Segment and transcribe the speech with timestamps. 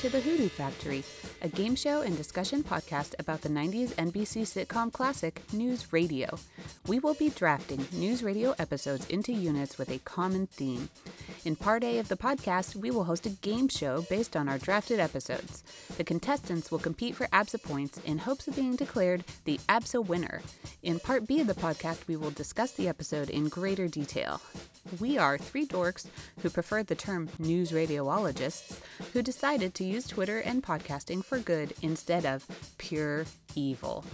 [0.00, 1.02] To the Hoodoo Factory,
[1.40, 6.38] a game show and discussion podcast about the 90s NBC sitcom classic News Radio.
[6.86, 10.90] We will be drafting News Radio episodes into units with a common theme.
[11.46, 14.58] In part A of the podcast, we will host a game show based on our
[14.58, 15.64] drafted episodes.
[15.96, 20.42] The contestants will compete for ABSA points in hopes of being declared the ABSA winner.
[20.82, 24.42] In part B of the podcast, we will discuss the episode in greater detail.
[25.00, 26.06] We are three dorks
[26.42, 28.78] who prefer the term news radiologists
[29.12, 32.46] who decided to use Twitter and podcasting for good instead of
[32.78, 34.04] pure evil.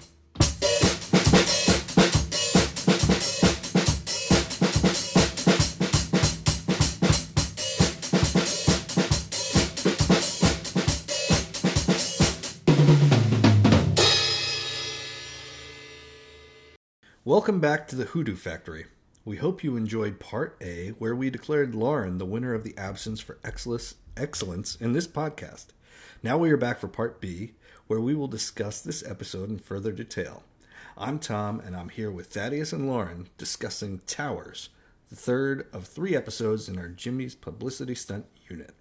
[17.24, 18.87] Welcome back to the Hoodoo Factory.
[19.24, 23.21] We hope you enjoyed Part A, where we declared Lauren the winner of the Absence
[23.21, 25.66] for Excellence, excellence in this podcast.
[26.23, 27.52] Now we are back for Part B,
[27.87, 30.45] where we will discuss this episode in further detail.
[30.96, 34.68] I'm Tom, and I'm here with Thaddeus and Lauren discussing Towers,
[35.09, 38.74] the third of three episodes in our Jimmy's Publicity Stunt unit.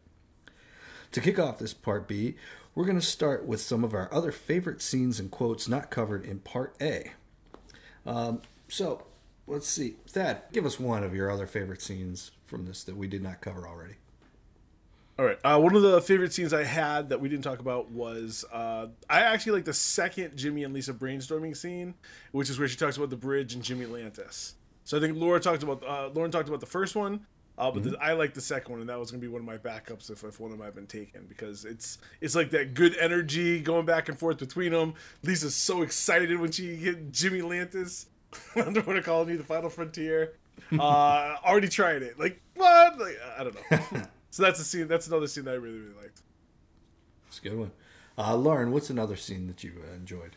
[1.13, 2.35] To kick off this Part B,
[2.75, 6.25] we're going to start with some of our other favorite scenes and quotes not covered
[6.25, 7.11] in Part A.
[8.05, 9.05] Um, so,
[9.47, 9.95] let's see.
[10.07, 13.41] Thad, give us one of your other favorite scenes from this that we did not
[13.41, 13.95] cover already.
[15.21, 15.37] All right.
[15.43, 18.87] Uh, one of the favorite scenes I had that we didn't talk about was uh,
[19.07, 21.93] I actually like the second Jimmy and Lisa brainstorming scene,
[22.31, 24.55] which is where she talks about the bridge and Jimmy Atlantis.
[24.83, 27.23] So I think Laura talked about uh, Lauren talked about the first one,
[27.59, 29.45] uh, but the, I like the second one, and that was gonna be one of
[29.45, 32.73] my backups if, if one of them had been taken because it's it's like that
[32.73, 34.95] good energy going back and forth between them.
[35.21, 38.07] Lisa's so excited when she hit Jimmy Atlantis,
[38.55, 40.33] Underwater Colony, the Final Frontier.
[40.79, 42.17] Uh, already tried it.
[42.17, 42.97] Like what?
[42.97, 44.01] Like I don't know.
[44.31, 44.87] so that's a scene.
[44.87, 46.21] That's another scene that I really really liked.
[47.27, 47.71] It's a good one.
[48.17, 50.35] Uh, Lauren, what's another scene that you uh, enjoyed?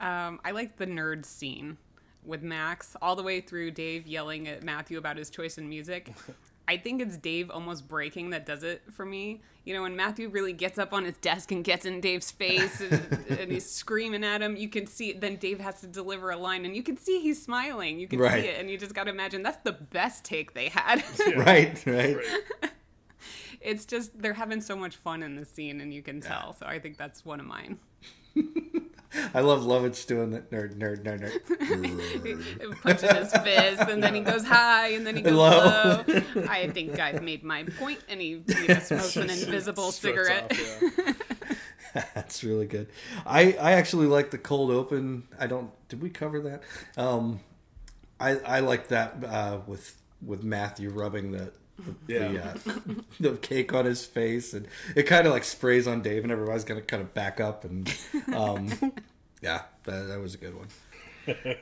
[0.00, 1.76] Um, I like the nerd scene
[2.24, 6.12] with Max all the way through Dave yelling at Matthew about his choice in music.
[6.68, 9.40] I think it's Dave almost breaking that does it for me.
[9.64, 12.80] You know, when Matthew really gets up on his desk and gets in Dave's face
[12.80, 16.36] and, and he's screaming at him, you can see then Dave has to deliver a
[16.36, 18.00] line and you can see he's smiling.
[18.00, 18.42] You can Right.
[18.42, 21.04] see it and you just got to imagine that's the best take they had.
[21.36, 22.16] Right, right.
[22.16, 22.70] Right.
[23.60, 26.54] It's just they're having so much fun in the scene and you can tell.
[26.54, 27.78] So I think that's one of mine.
[29.34, 32.80] I love Lovitz doing that nerd, nerd, nerd, nerd.
[32.82, 35.48] punching his fist, and then he goes high, and then he goes Low.
[35.50, 36.04] low.
[36.48, 40.52] I think I've made my point, and he you know, smokes an invisible cigarette.
[40.52, 41.12] off, yeah.
[42.14, 42.88] That's really good.
[43.24, 45.22] I I actually like the cold open.
[45.38, 45.70] I don't.
[45.88, 46.62] Did we cover that?
[46.98, 47.40] Um,
[48.20, 51.52] I I like that uh, with with Matthew rubbing the.
[51.78, 52.54] The, Yeah.
[52.66, 52.72] uh,
[53.20, 56.64] the cake on his face and it kind of like sprays on Dave and everybody's
[56.64, 57.92] gonna kind of back up and
[58.32, 58.68] um,
[59.42, 60.68] yeah that, that was a good one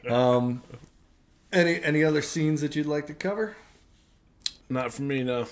[0.08, 0.62] um,
[1.52, 3.56] any any other scenes that you'd like to cover
[4.68, 5.46] Not for me, no.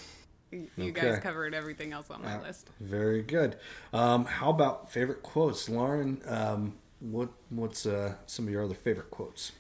[0.77, 2.69] You guys covered everything else on my Uh, list.
[2.79, 3.57] Very good.
[3.93, 6.21] Um, how about favorite quotes, Lauren?
[6.27, 9.53] Um, what what's uh, some of your other favorite quotes?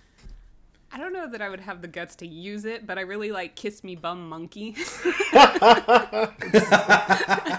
[0.94, 3.32] I don't know that I would have the guts to use it, but I really
[3.32, 4.76] like "Kiss Me, Bum Monkey."
[5.32, 6.30] Yeah,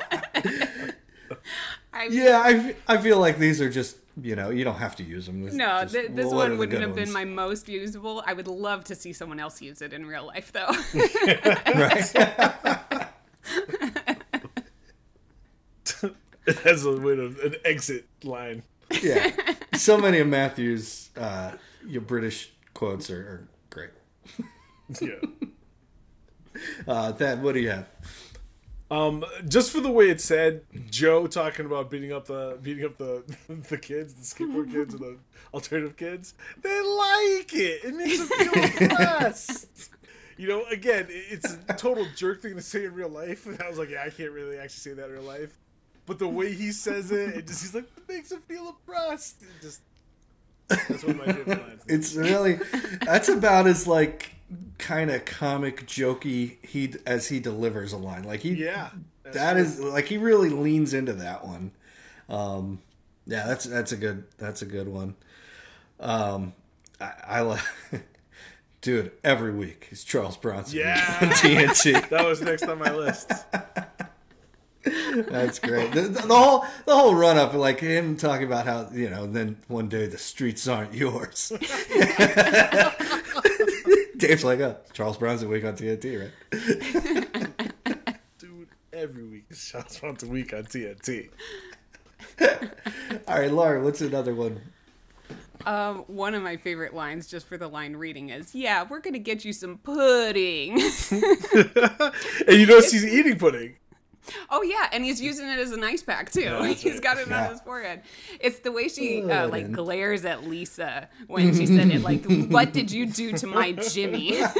[1.93, 4.95] I, Yeah, I, f- I feel like these are just you know you don't have
[4.97, 5.43] to use them.
[5.43, 8.23] This- No, just th- this one wouldn't good have been my most usable.
[8.25, 10.67] I would love to see someone else use it in real life, though.
[11.73, 12.15] right.
[16.65, 18.63] As a way of an exit line.
[19.01, 19.31] yeah,
[19.75, 21.51] so many of Matthew's uh,
[21.87, 23.89] your British quotes are, are great.
[25.01, 25.19] Yeah.
[26.87, 27.87] Uh, Thad, what do you have?
[28.91, 30.61] Um, just for the way it said,
[30.91, 33.23] Joe talking about beating up the beating up the
[33.69, 35.17] the kids, the skateboard kids, and the
[35.51, 36.35] alternative kids.
[36.61, 37.85] They like it.
[37.85, 39.89] It makes them feel impressed.
[40.37, 43.47] You know, again, it's a total jerk thing to say in real life.
[43.47, 45.57] And I was like, yeah, I can't really actually say that in real life.
[46.05, 49.41] But the way he says it, it just he's like, it makes him feel oppressed.
[49.41, 49.81] It just
[50.67, 51.81] that's one of my favorite lines.
[51.87, 52.59] It's really
[53.05, 54.31] that's about as like
[54.77, 58.23] kind of comic jokey he as he delivers a line.
[58.23, 58.89] Like he Yeah,
[59.23, 59.61] that true.
[59.61, 61.71] is like he really leans into that one.
[62.29, 62.79] Um,
[63.25, 65.15] yeah, that's that's a good that's a good one.
[65.99, 66.53] Um,
[67.01, 67.61] I, I like,
[68.81, 69.11] dude.
[69.23, 71.17] Every week is Charles Bronson Yeah.
[71.21, 72.09] on TNT.
[72.09, 73.31] that was next on my list.
[74.83, 75.91] That's great.
[75.93, 79.25] The, the, the whole the whole run up, like him talking about how you know,
[79.25, 81.53] then one day the streets aren't yours.
[84.17, 86.31] Dave's like, oh, Charles Bronson week on TNT, right?
[88.37, 89.45] Dude, every week.
[89.53, 91.29] Shots once a week on TNT.
[93.27, 94.61] All right, Laura, what's another one?
[95.65, 99.19] Um, one of my favorite lines, just for the line reading, is "Yeah, we're gonna
[99.19, 103.75] get you some pudding." and you notice he's eating pudding.
[104.49, 106.43] Oh yeah, and he's using it as an ice pack too.
[106.43, 107.01] that's he's right.
[107.01, 107.45] got it Yeah.
[107.45, 108.01] on his forehead.
[108.39, 112.01] It's the way she uh, like glares at Lisa when she said it.
[112.01, 114.41] Like, "What did you do to my Jimmy?"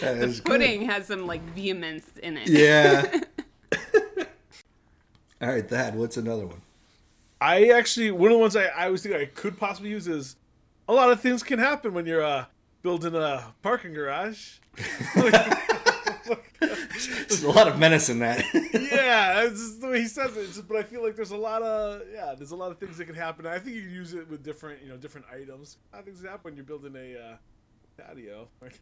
[0.00, 0.50] That is good.
[0.60, 2.48] pudding has some like vehemence in it.
[2.48, 3.20] Yeah.
[5.42, 6.60] All right, Thad, what's another one?
[7.40, 10.36] I actually one of the ones I, I always think I could possibly use is
[10.88, 12.44] a lot of things can happen when you're uh,
[12.82, 14.58] building a parking garage.
[16.60, 18.44] There's a lot of menace in that.
[18.54, 20.46] yeah, that's just the way he says it.
[20.46, 22.98] Just- but I feel like there's a lot of yeah, there's a lot of things
[22.98, 23.46] that can happen.
[23.46, 25.78] I think you can use it with different you know different items.
[25.92, 27.36] A lot of things happen when you're building a uh,
[27.96, 28.78] patio, like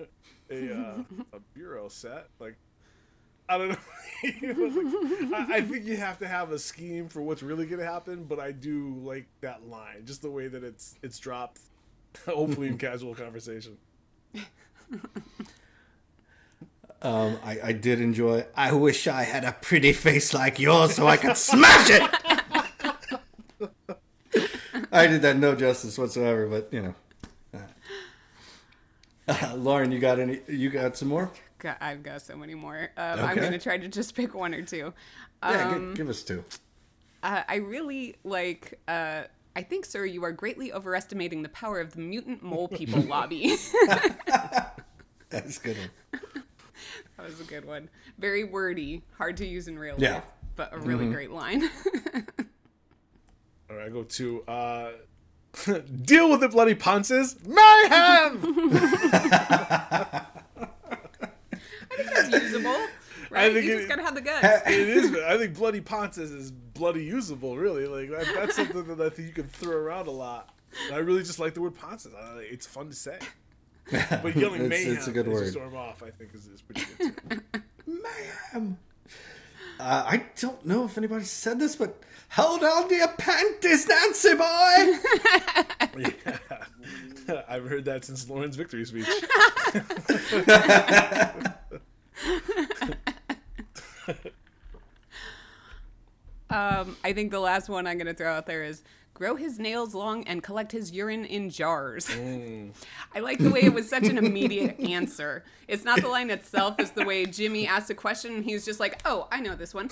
[0.51, 1.03] a uh,
[1.33, 2.29] a bureau set.
[2.39, 2.57] Like
[3.49, 3.77] I don't know.
[4.43, 7.79] Know, like, I, I think you have to have a scheme for what's really going
[7.79, 8.25] to happen.
[8.25, 11.61] But I do like that line, just the way that it's it's dropped.
[12.27, 13.77] Hopefully in casual conversation.
[17.01, 18.45] Um, I, I did enjoy.
[18.57, 22.03] I wish I had a pretty face like yours so I could smash it.
[24.91, 26.95] I did that no justice whatsoever, but you know.
[29.29, 30.41] Uh, Lauren, you got any?
[30.49, 31.31] You got some more?
[31.59, 32.91] God, I've got so many more.
[32.97, 34.93] Um, I'm gonna try to just pick one or two.
[35.43, 36.43] Yeah, Um, gi- give us two.
[37.23, 38.81] Uh, I really like.
[38.89, 39.25] Uh,
[39.55, 43.57] I think, sir, you are greatly overestimating the power of the mutant mole people lobby.
[45.31, 46.45] That's good one.
[47.17, 47.89] that was a good one.
[48.19, 50.15] Very wordy, hard to use in real Yeah.
[50.15, 50.25] life,
[50.57, 51.69] but a really great line.
[53.71, 54.91] All right, I go to uh,
[56.03, 57.59] deal with the bloody ponces, mayhem.
[60.81, 62.77] I think it's usable,
[63.31, 63.53] right?
[63.53, 64.67] think you it- just gotta have the guts.
[64.69, 65.15] it is.
[65.27, 67.57] I think bloody ponces is bloody usable.
[67.57, 70.55] Really, like that, that's something that I think you can throw around a lot.
[70.87, 72.13] And I really just like the word ponces.
[72.15, 73.19] Uh, it's fun to say.
[74.23, 75.51] But yelling It's- mayhem it's a good word.
[75.51, 77.41] storm off, I think, is, is pretty good too.
[77.87, 78.79] Mayhem.
[79.81, 84.35] Uh, I don't know if anybody said this, but hold on to your panties, Nancy
[84.35, 84.99] boy.
[85.97, 86.39] yeah.
[87.49, 89.07] I've heard that since Lauren's victory speech.
[96.51, 98.83] Um, I think the last one I'm gonna throw out there is
[99.19, 102.09] grow his nails long and collect his urine in jars.
[102.29, 102.73] Mm.
[103.15, 105.45] I like the way it was such an immediate answer.
[105.67, 108.81] It's not the line itself; it's the way Jimmy asked a question and he's just
[108.81, 109.89] like, "Oh, I know this one."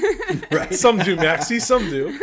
[0.50, 0.72] right.
[0.72, 1.58] Some do, Maxie.
[1.58, 2.18] Some do.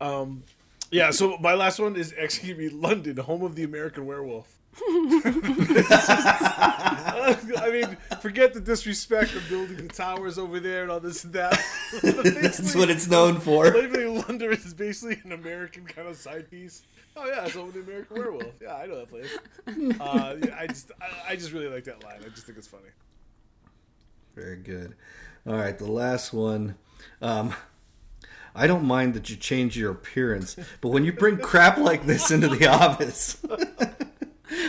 [0.00, 0.42] um,
[0.90, 1.10] yeah.
[1.10, 4.58] So my last one is actually gonna London, home of the American Werewolf.
[7.56, 11.32] I mean, forget the disrespect of building the towers over there and all this and
[11.34, 11.60] that.
[12.02, 13.70] That's what it's known for.
[13.72, 16.82] Basically, London is basically an American kind of side piece.
[17.16, 18.54] Oh yeah, it's of the American Werewolf.
[18.62, 19.36] Yeah, I know that place.
[20.00, 22.20] Uh, yeah, I just, I, I just really like that line.
[22.24, 22.90] I just think it's funny.
[24.36, 24.94] Very good.
[25.46, 26.76] All right, the last one.
[27.20, 27.54] Um,
[28.54, 32.30] I don't mind that you change your appearance, but when you bring crap like this
[32.30, 33.36] into the office,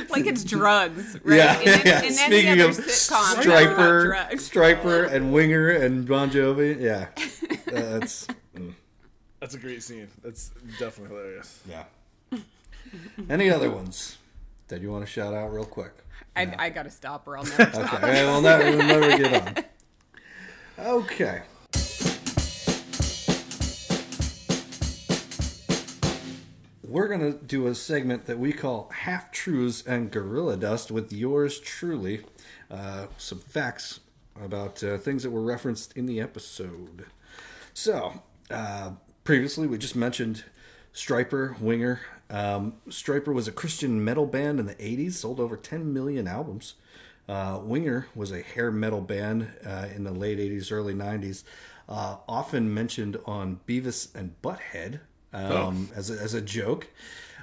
[0.10, 1.38] like it's drugs, right?
[1.38, 1.98] yeah, In, any- yeah.
[2.00, 4.32] in any Speaking of sitcom, Stryper.
[4.34, 7.08] Stryper, and Winger and Bon Jovi, yeah,
[7.70, 8.26] Uh, that's
[8.56, 8.74] mm,
[9.40, 10.08] That's a great scene.
[10.24, 10.50] That's
[10.80, 11.62] definitely hilarious.
[11.70, 11.84] yeah.
[13.30, 14.18] Any other ones
[14.70, 15.92] that you want to shout out real quick?
[16.36, 17.94] I, I gotta stop or I'll never stop.
[18.04, 19.64] Okay, we'll never, we'll never get on.
[20.80, 21.42] Okay.
[26.90, 31.14] We're going to do a segment that we call Half Truths and Gorilla Dust with
[31.14, 32.26] yours truly.
[32.72, 34.00] Uh, some facts
[34.44, 37.06] about uh, things that were referenced in the episode.
[37.76, 38.94] So, uh,
[39.24, 40.46] previously we just mentioned
[40.92, 42.02] Stryper, Winger.
[42.32, 46.74] Um, Stryper was a Christian metal band in the 80s, sold over 10 million albums.
[47.28, 51.44] Uh, Winger was a hair metal band uh, in the late 80s, early 90s,
[51.88, 55.02] uh, often mentioned on Beavis and Butthead
[55.34, 56.88] um, as, a, as a joke.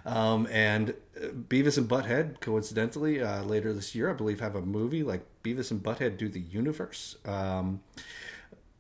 [0.05, 0.91] Um, and
[1.21, 5.25] uh, Beavis and Butthead, coincidentally, uh, later this year, I believe, have a movie like
[5.43, 7.17] Beavis and Butthead Do the Universe.
[7.25, 7.81] Um,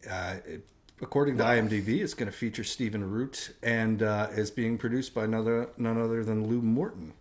[0.08, 0.66] uh, it-
[1.02, 5.24] according to IMDb, it's going to feature Stephen Root and uh, is being produced by
[5.24, 7.12] another none other than Lew Morton.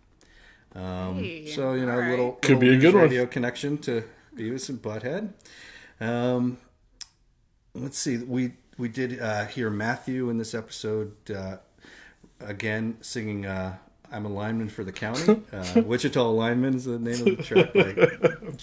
[0.74, 2.10] Um, Hey, so you know, right.
[2.10, 3.02] little Could be a good news one.
[3.04, 4.04] radio connection to
[4.36, 5.30] Beavis and Butthead.
[6.00, 6.58] Um,
[7.74, 11.56] let's see, we we did uh, hear Matthew in this episode uh,
[12.40, 13.76] again singing uh,
[14.10, 15.42] I'm a lineman for the county.
[15.52, 17.72] Uh, Wichita Lineman is the name of the track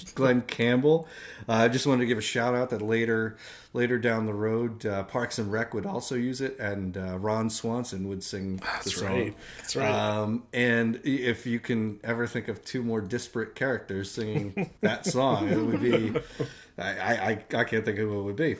[0.16, 1.08] Glen Campbell.
[1.50, 3.38] Uh, I just wanted to give a shout out that later
[3.74, 7.50] later down the road, uh, Parks and Rec would also use it, and uh, Ron
[7.50, 9.08] Swanson would sing That's the song.
[9.08, 9.36] right.
[9.58, 9.90] That's right.
[9.90, 15.50] Um, and if you can ever think of two more disparate characters singing that song,
[15.50, 16.14] it would be.
[16.78, 18.58] I, I, I can't think of who it would be.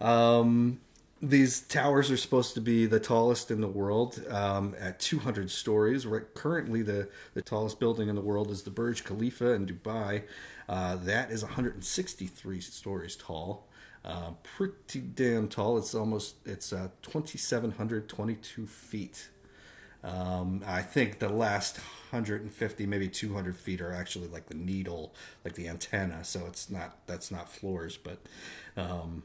[0.00, 0.80] Um,
[1.28, 6.06] these towers are supposed to be the tallest in the world um, at 200 stories.
[6.06, 10.24] Right, currently, the, the tallest building in the world is the Burj Khalifa in Dubai.
[10.68, 13.66] Uh, that is 163 stories tall.
[14.04, 15.78] Uh, pretty damn tall.
[15.78, 19.28] It's almost it's uh, 2,722 feet.
[20.02, 21.78] Um, I think the last
[22.10, 25.14] 150, maybe 200 feet are actually like the needle,
[25.44, 26.22] like the antenna.
[26.24, 28.18] So it's not that's not floors, but
[28.76, 29.22] um,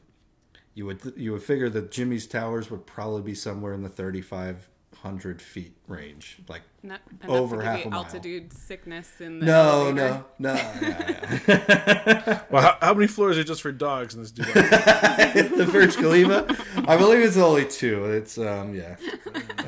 [0.79, 5.41] you would you would figure that Jimmy's towers would probably be somewhere in the 3,500
[5.41, 8.03] feet range, like Not Over to give half you a mile.
[8.05, 10.23] altitude sickness in the no, elevator.
[10.39, 10.53] no, no.
[10.53, 12.41] yeah, yeah.
[12.49, 15.49] well, how, how many floors are just for dogs in this Dubai?
[15.57, 16.55] the Burj Khalifa.
[16.87, 18.05] I believe it's only two.
[18.05, 18.95] It's um yeah.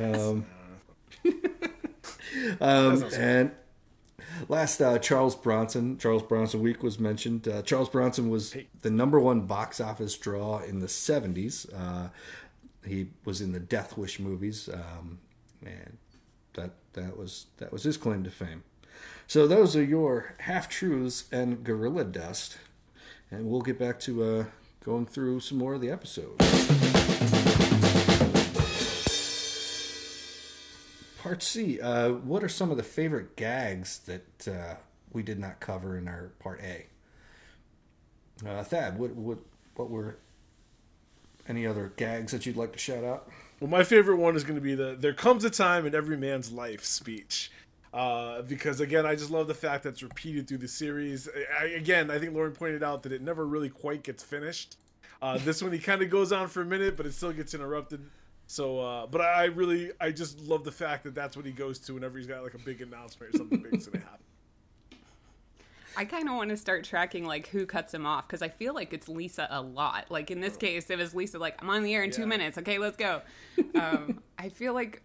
[0.01, 0.45] Um,
[2.61, 3.51] um and
[4.47, 7.47] last uh, Charles Bronson Charles Bronson week was mentioned.
[7.47, 11.65] Uh, Charles Bronson was the number one box office draw in the seventies.
[11.69, 12.09] Uh,
[12.85, 15.19] he was in the Death Wish movies, um,
[15.63, 15.97] and
[16.53, 18.63] that that was that was his claim to fame.
[19.27, 22.57] So those are your half truths and gorilla dust,
[23.29, 24.45] and we'll get back to uh,
[24.83, 26.80] going through some more of the episode.
[31.31, 31.79] Part C.
[31.79, 34.75] Uh, what are some of the favorite gags that uh,
[35.13, 36.88] we did not cover in our part A?
[38.45, 39.38] Uh, Thad, what what
[39.75, 40.17] what were
[41.47, 43.29] any other gags that you'd like to shout out?
[43.61, 46.17] Well, my favorite one is going to be the "There comes a time in every
[46.17, 47.50] man's life" speech,
[47.93, 51.29] uh, because again, I just love the fact that it's repeated through the series.
[51.57, 54.75] I, again, I think Lauren pointed out that it never really quite gets finished.
[55.21, 57.53] Uh, this one he kind of goes on for a minute, but it still gets
[57.53, 58.01] interrupted.
[58.51, 61.79] So, uh, but I really, I just love the fact that that's what he goes
[61.79, 64.25] to whenever he's got like a big announcement or something big's going to happen.
[65.96, 68.74] I kind of want to start tracking like who cuts him off because I feel
[68.74, 70.12] like it's Lisa a lot.
[70.12, 72.58] Like in this case, it was Lisa like I'm on the air in two minutes.
[72.58, 73.22] Okay, let's go.
[73.75, 75.01] Um, I feel like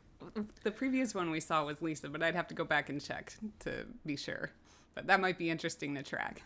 [0.64, 3.32] the previous one we saw was Lisa, but I'd have to go back and check
[3.60, 4.50] to be sure.
[4.96, 6.42] But that might be interesting to track.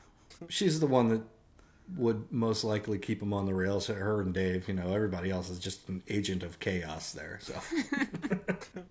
[0.48, 1.22] She's the one that
[1.96, 3.86] would most likely keep him on the rails.
[3.86, 7.38] Her and Dave, you know, everybody else is just an agent of chaos there.
[7.42, 7.54] So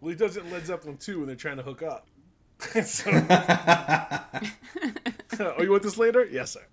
[0.00, 2.06] Well, he does it in Led Zeppelin too when they're trying to hook up.
[2.84, 3.10] so,
[5.40, 6.24] oh, you want this later?
[6.24, 6.64] Yes, sir.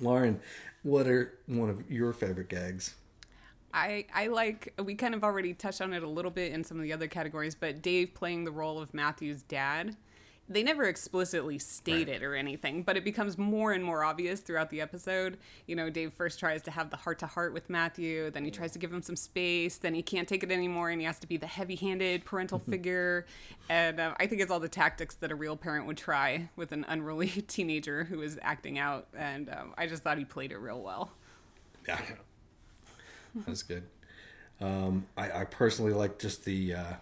[0.00, 0.40] Lauren,
[0.82, 2.94] what are one of your favorite gags?
[3.74, 6.78] I, I like we kind of already touched on it a little bit in some
[6.78, 9.96] of the other categories, but Dave playing the role of Matthew's dad.
[10.48, 14.70] They never explicitly state it or anything, but it becomes more and more obvious throughout
[14.70, 15.38] the episode.
[15.66, 18.52] You know, Dave first tries to have the heart to heart with Matthew, then he
[18.52, 21.18] tries to give him some space, then he can't take it anymore and he has
[21.18, 23.26] to be the heavy handed parental figure.
[23.68, 26.70] And uh, I think it's all the tactics that a real parent would try with
[26.70, 29.08] an unruly teenager who is acting out.
[29.16, 31.10] And um, I just thought he played it real well.
[31.88, 32.00] Yeah,
[33.46, 33.82] that's good.
[34.60, 36.92] Um, I, I personally like just the uh,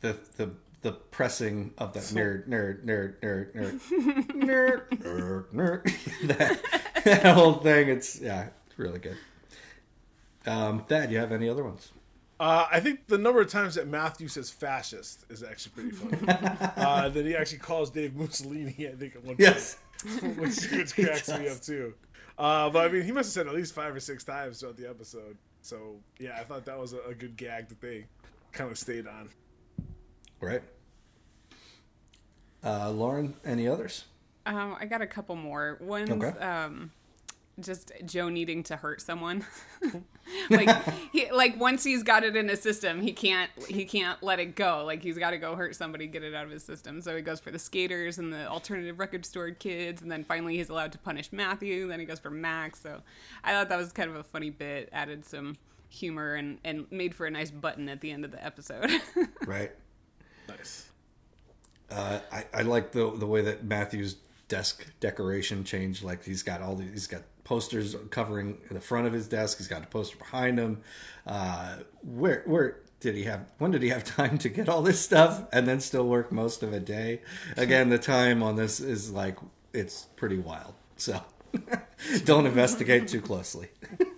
[0.00, 0.50] the the
[0.84, 3.80] the pressing of that nerd, nerd, nerd, nerd, nerd,
[4.28, 6.26] nerd, nerd, nerd.
[6.28, 7.88] that, that whole thing.
[7.88, 9.16] It's yeah, it's really good.
[10.46, 11.90] Um, Thad, you have any other ones?
[12.38, 16.72] Uh, I think the number of times that Matthew says fascist is actually pretty funny.
[16.76, 19.40] uh, that he actually calls Dave Mussolini, I think, at one point.
[19.40, 19.78] Yes.
[20.36, 21.94] which, which cracks me up, too.
[22.36, 24.76] Uh, but I mean, he must have said at least five or six times throughout
[24.76, 25.38] the episode.
[25.62, 28.04] So, yeah, I thought that was a, a good gag that they
[28.52, 29.30] kind of stayed on.
[30.40, 30.62] Right.
[32.64, 34.04] Uh, Lauren, any others?
[34.46, 35.78] Um, I got a couple more.
[35.80, 36.38] One's Okay.
[36.38, 36.90] um,
[37.60, 39.44] just Joe needing to hurt someone.
[40.50, 40.68] like,
[41.12, 44.56] he, like once he's got it in his system, he can't he can't let it
[44.56, 44.84] go.
[44.84, 47.00] Like he's got to go hurt somebody, get it out of his system.
[47.00, 50.56] So he goes for the skaters and the alternative record store kids, and then finally
[50.56, 51.86] he's allowed to punish Matthew.
[51.86, 52.80] Then he goes for Max.
[52.80, 53.02] So
[53.44, 54.88] I thought that was kind of a funny bit.
[54.92, 55.56] Added some
[55.90, 58.90] humor and and made for a nice button at the end of the episode.
[59.46, 59.70] Right.
[60.48, 60.90] Nice.
[61.94, 64.16] Uh, I, I like the the way that Matthew's
[64.48, 66.02] desk decoration changed.
[66.02, 69.58] Like he's got all these, he's got posters covering the front of his desk.
[69.58, 70.80] He's got a poster behind him.
[71.26, 73.46] Uh, where where did he have?
[73.58, 76.64] When did he have time to get all this stuff and then still work most
[76.64, 77.22] of a day?
[77.56, 79.38] Again, the time on this is like
[79.72, 80.74] it's pretty wild.
[80.96, 81.20] So
[82.24, 83.68] don't investigate too closely.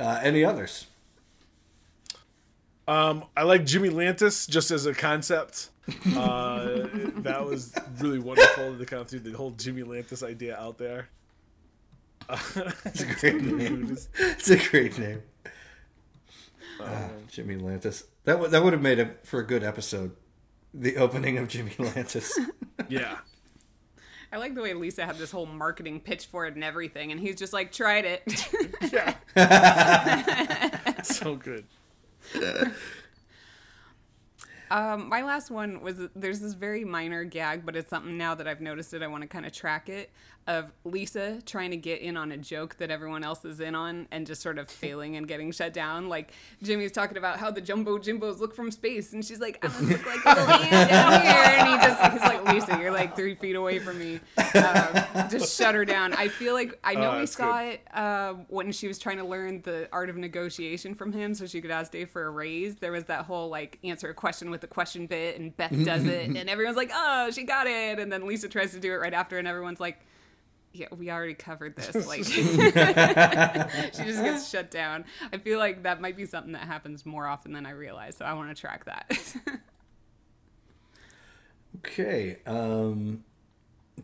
[0.00, 0.86] uh, any others?
[2.86, 5.70] Um, I like Jimmy Lantis just as a concept.
[6.16, 6.86] Uh,
[7.18, 11.08] that was really wonderful to kind of threw the whole Jimmy Lantis idea out there.
[12.86, 13.96] It's a great name.
[14.18, 15.22] It's a great name.
[16.80, 18.04] Ah, Jimmy Lantis.
[18.24, 20.12] That would that would have made it for a good episode.
[20.72, 22.30] The opening of Jimmy Lantis.
[22.88, 23.18] Yeah.
[24.32, 27.20] I like the way Lisa had this whole marketing pitch for it and everything, and
[27.20, 28.22] he's just like, tried it.
[28.92, 29.14] Yeah.
[31.02, 31.64] so good.
[34.70, 38.46] Um, my last one was there's this very minor gag, but it's something now that
[38.48, 39.02] I've noticed it.
[39.02, 40.10] I want to kind of track it
[40.46, 44.06] of Lisa trying to get in on a joke that everyone else is in on
[44.10, 46.08] and just sort of failing and getting shut down.
[46.08, 49.68] Like Jimmy's talking about how the jumbo Jimbos look from space, and she's like, "I
[49.68, 52.92] don't look like a little hand down here," and he just he's like, "Lisa, you're
[52.92, 54.20] like three feet away from me.
[54.36, 58.34] Um, just shut her down." I feel like I know Oh, we saw it uh,
[58.48, 61.70] when she was trying to learn the art of negotiation from him, so she could
[61.70, 62.76] ask Dave for a raise.
[62.76, 66.04] There was that whole like answer a question with the question bit, and Beth does
[66.06, 68.96] it, and everyone's like, "Oh, she got it," and then Lisa tries to do it
[68.96, 70.00] right after, and everyone's like.
[70.76, 71.94] Yeah, we already covered this.
[72.08, 72.42] Like, she
[74.02, 75.04] just gets shut down.
[75.32, 78.16] I feel like that might be something that happens more often than I realize.
[78.16, 79.34] So I want to track that.
[81.78, 82.38] Okay.
[82.44, 83.22] Um,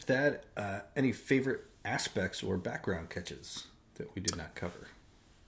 [0.06, 4.86] that uh, any favorite aspects or background catches that we did not cover?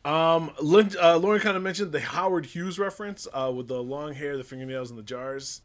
[0.05, 4.15] Um, Lin, uh, Lauren kind of mentioned the Howard Hughes reference uh, with the long
[4.15, 5.63] hair, the fingernails, and the jars.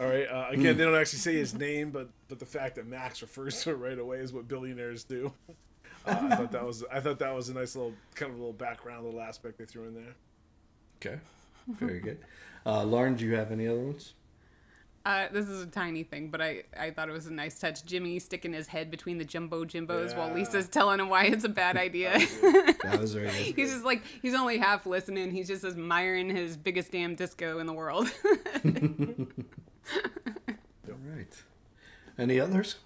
[0.00, 0.26] All right.
[0.26, 3.62] Uh, again, they don't actually say his name, but but the fact that Max refers
[3.62, 5.32] to it right away is what billionaires do.
[6.06, 8.40] Uh, I thought that was I thought that was a nice little kind of a
[8.40, 10.14] little background, little aspect they threw in there.
[10.96, 11.20] Okay.
[11.68, 12.18] Very good.
[12.64, 14.14] Uh, Lauren, do you have any other ones?
[15.06, 17.84] Uh, this is a tiny thing, but I, I thought it was a nice touch.
[17.86, 21.48] Jimmy sticking his head between the jumbo Jimbos while Lisa's telling him why it's a
[21.48, 22.18] bad idea.
[22.82, 23.34] That was very good.
[23.56, 25.30] he's just like, he's only half listening.
[25.30, 28.10] He's just admiring his biggest damn disco in the world.
[28.64, 28.72] All
[31.06, 31.42] right.
[32.18, 32.76] Any others?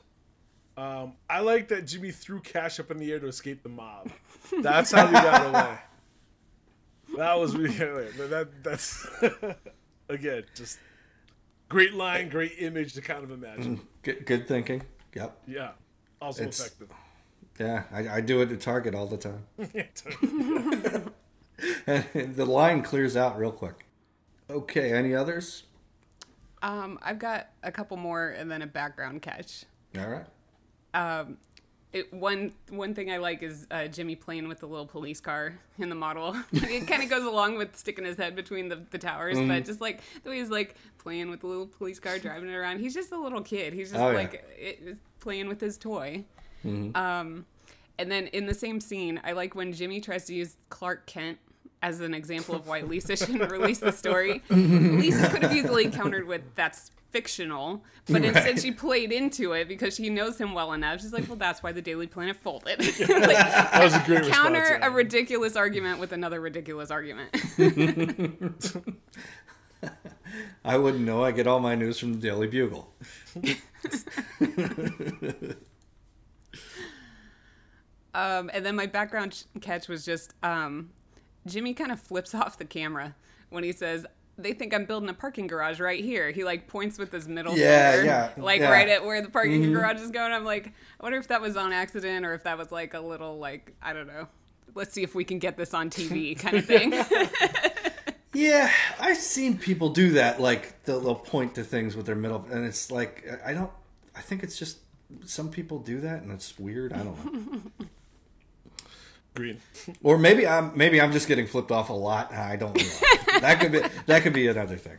[0.76, 4.10] Um, I like that Jimmy threw cash up in the air to escape the mob.
[4.62, 5.78] That's how he got away.
[7.16, 9.06] That was really that, that that's
[10.08, 10.80] again just
[11.68, 13.81] great line, great image to kind of imagine.
[14.03, 14.83] Good, good thinking.
[15.14, 15.38] Yep.
[15.46, 15.70] Yeah,
[16.20, 16.88] also It's- effective.
[17.59, 19.44] Yeah, I, I do it at Target all the time.
[21.87, 23.85] and the line clears out real quick.
[24.50, 25.62] Okay, any others?
[26.62, 29.64] um, I've got a couple more and then a background catch.
[29.98, 30.27] All right.
[30.94, 31.37] um,
[31.94, 35.54] it, one one thing I like is uh, Jimmy playing with the little police car
[35.78, 36.37] in the model.
[36.52, 39.80] it kind of goes along with sticking his head between the, the towers, but just
[39.80, 42.80] like the way he's like playing with the little police car, driving it around.
[42.80, 43.72] He's just a little kid.
[43.72, 44.16] He's just Oh, yeah.
[44.16, 46.24] like it, playing with his toy.
[46.64, 47.46] Um,
[47.98, 51.38] and then in the same scene, I like when Jimmy tries to use Clark Kent
[51.83, 54.42] as an example of why Lisa shouldn't release the story.
[54.50, 59.94] Lisa could have easily countered with that's fictional, but instead she played into it because
[59.94, 61.00] she knows him well enough.
[61.00, 62.81] She's like, well, that's why the Daily Planet folded.
[62.98, 64.81] like, That was a great counter response.
[64.81, 64.88] yeah.
[64.88, 67.31] a ridiculous argument with another ridiculous argument.
[70.64, 71.22] I wouldn't know.
[71.22, 72.92] I get all my news from the Daily Bugle.
[78.14, 80.90] Um, and then my background catch was just um,
[81.46, 83.16] Jimmy kind of flips off the camera
[83.50, 84.07] when he says,
[84.38, 87.56] "They think I'm building a parking garage right here." He like points with his middle
[87.56, 88.70] Yeah, finger, yeah, like yeah.
[88.70, 89.72] right at where the parking mm-hmm.
[89.72, 90.32] garage is going.
[90.32, 90.68] I'm like,
[91.00, 93.74] I wonder if that was on accident or if that was like a little like
[93.82, 94.28] I don't know.
[94.74, 96.92] Let's see if we can get this on TV kind of thing.
[98.34, 98.68] Yeah,
[98.98, 100.40] I've seen people do that.
[100.40, 103.70] Like they'll, they'll point to things with their middle, and it's like I don't.
[104.14, 104.78] I think it's just
[105.24, 106.92] some people do that, and it's weird.
[106.92, 107.86] I don't know.
[109.34, 109.60] Green.
[110.02, 112.32] or maybe I'm maybe I'm just getting flipped off a lot.
[112.32, 113.00] I don't realize.
[113.40, 114.98] that could be that could be another thing.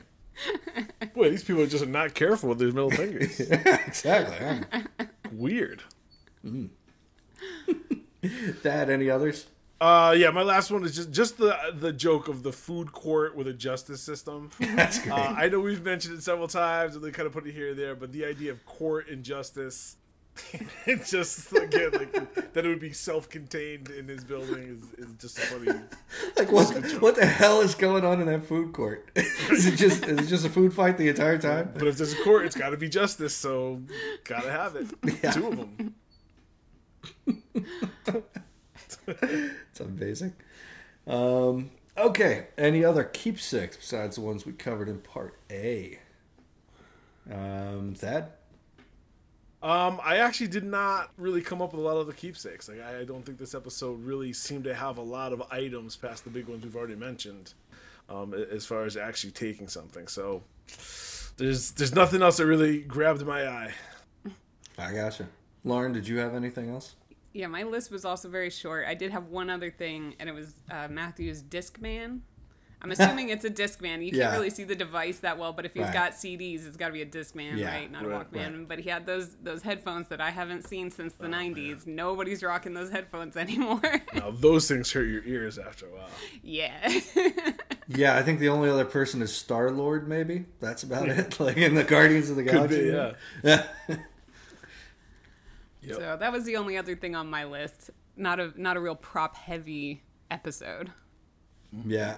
[1.13, 3.39] Boy, these people are just not careful with their middle fingers.
[3.39, 4.65] exactly.
[4.71, 5.05] huh?
[5.31, 5.83] Weird.
[8.61, 9.47] Thad, any others?
[9.79, 13.35] Uh, yeah, my last one is just just the the joke of the food court
[13.35, 14.49] with a justice system.
[14.59, 15.13] That's great.
[15.13, 17.69] Uh, I know we've mentioned it several times, and they kind of put it here
[17.69, 19.97] and there, but the idea of court and justice,
[20.85, 25.39] it's just again like that it would be self-contained in his building is, is just
[25.39, 25.71] funny.
[26.37, 26.67] like what?
[27.01, 29.09] What the hell is going on in that food court?
[29.15, 31.71] is it just is it just a food fight the entire time?
[31.73, 33.81] But if there's a court, it's got to be justice, so
[34.25, 34.87] gotta have it.
[35.23, 35.31] Yeah.
[35.31, 35.95] Two of them.
[39.07, 40.33] It's amazing.
[41.07, 42.47] Um, okay.
[42.57, 45.99] Any other keepsakes besides the ones we covered in part A?
[47.31, 48.34] Um, that
[49.65, 52.69] Um, I actually did not really come up with a lot of the keepsakes.
[52.69, 55.95] Like, I I don't think this episode really seemed to have a lot of items
[55.95, 57.54] past the big ones we've already mentioned.
[58.08, 60.08] um, as far as actually taking something.
[60.08, 60.43] So
[61.38, 63.73] there's there's nothing else that really grabbed my eye.
[64.78, 65.28] I gotcha.
[65.63, 66.95] Lauren, did you have anything else?
[67.34, 68.86] Yeah, my list was also very short.
[68.88, 72.19] I did have one other thing, and it was uh, Matthew's Discman.
[72.85, 74.05] I'm assuming it's a Discman.
[74.05, 74.31] You can't Yeah.
[74.33, 75.93] really see the device that well, but if he's Right.
[75.93, 77.91] got CDs, it's got to be a Discman, Yeah, right?
[77.91, 78.67] Not right, a Walkman.
[78.67, 81.87] But he had those those headphones that I haven't seen since the '90s.
[81.87, 83.81] Nobody's rocking those headphones anymore.
[84.13, 86.09] Now those things hurt your ears after a while.
[86.43, 86.99] yeah.
[87.87, 90.07] Yeah, I think the only other person is Star Lord.
[90.07, 91.39] Maybe that's about it.
[91.45, 92.83] Like in the Guardians of the Could Galaxy.
[92.85, 93.13] be, yeah.
[93.43, 93.65] yeah.
[95.81, 95.97] Yep.
[95.97, 97.91] So that was the only other thing on my list.
[98.17, 100.91] Not a not a real prop heavy episode.
[101.85, 102.17] Yeah.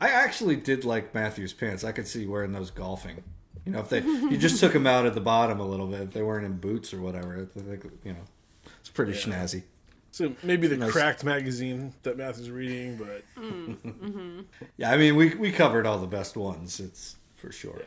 [0.00, 1.84] I actually did like Matthew's pants.
[1.84, 3.22] I could see wearing those golfing.
[3.64, 6.00] You know, if they you just took them out at the bottom a little bit,
[6.00, 8.24] if they weren't in boots or whatever, think you know,
[8.80, 9.62] it's pretty snazzy.
[10.10, 10.90] So maybe the Nice.
[10.92, 13.24] cracked magazine that Matthew's reading, but
[14.76, 16.80] Yeah, I mean, we we covered all the best ones.
[16.80, 17.82] It's for sure.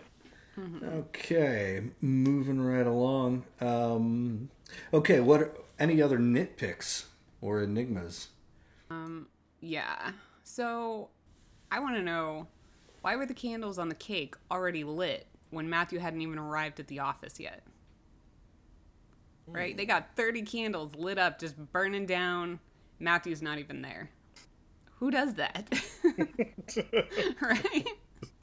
[0.84, 3.44] Okay, moving right along.
[3.60, 4.50] Um,
[4.94, 7.06] okay, what any other nitpicks
[7.42, 8.30] or enigmas?
[8.90, 9.28] Um,
[9.60, 10.12] Yeah.
[10.44, 11.10] So
[11.76, 12.48] I want to know
[13.02, 16.88] why were the candles on the cake already lit when Matthew hadn't even arrived at
[16.88, 17.64] the office yet?
[19.46, 19.76] Right?
[19.76, 22.62] They got 30 candles lit up, just burning down.
[22.98, 24.10] Matthew's not even there.
[25.00, 25.68] Who does that?
[27.42, 27.88] right?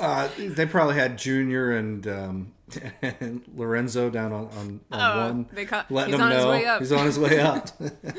[0.03, 2.53] Uh, they probably had Junior and, um,
[3.03, 6.43] and Lorenzo down on on, on Oh, one, they ca- letting he's them on his
[6.45, 6.81] know way up.
[6.81, 7.69] he's on his way up.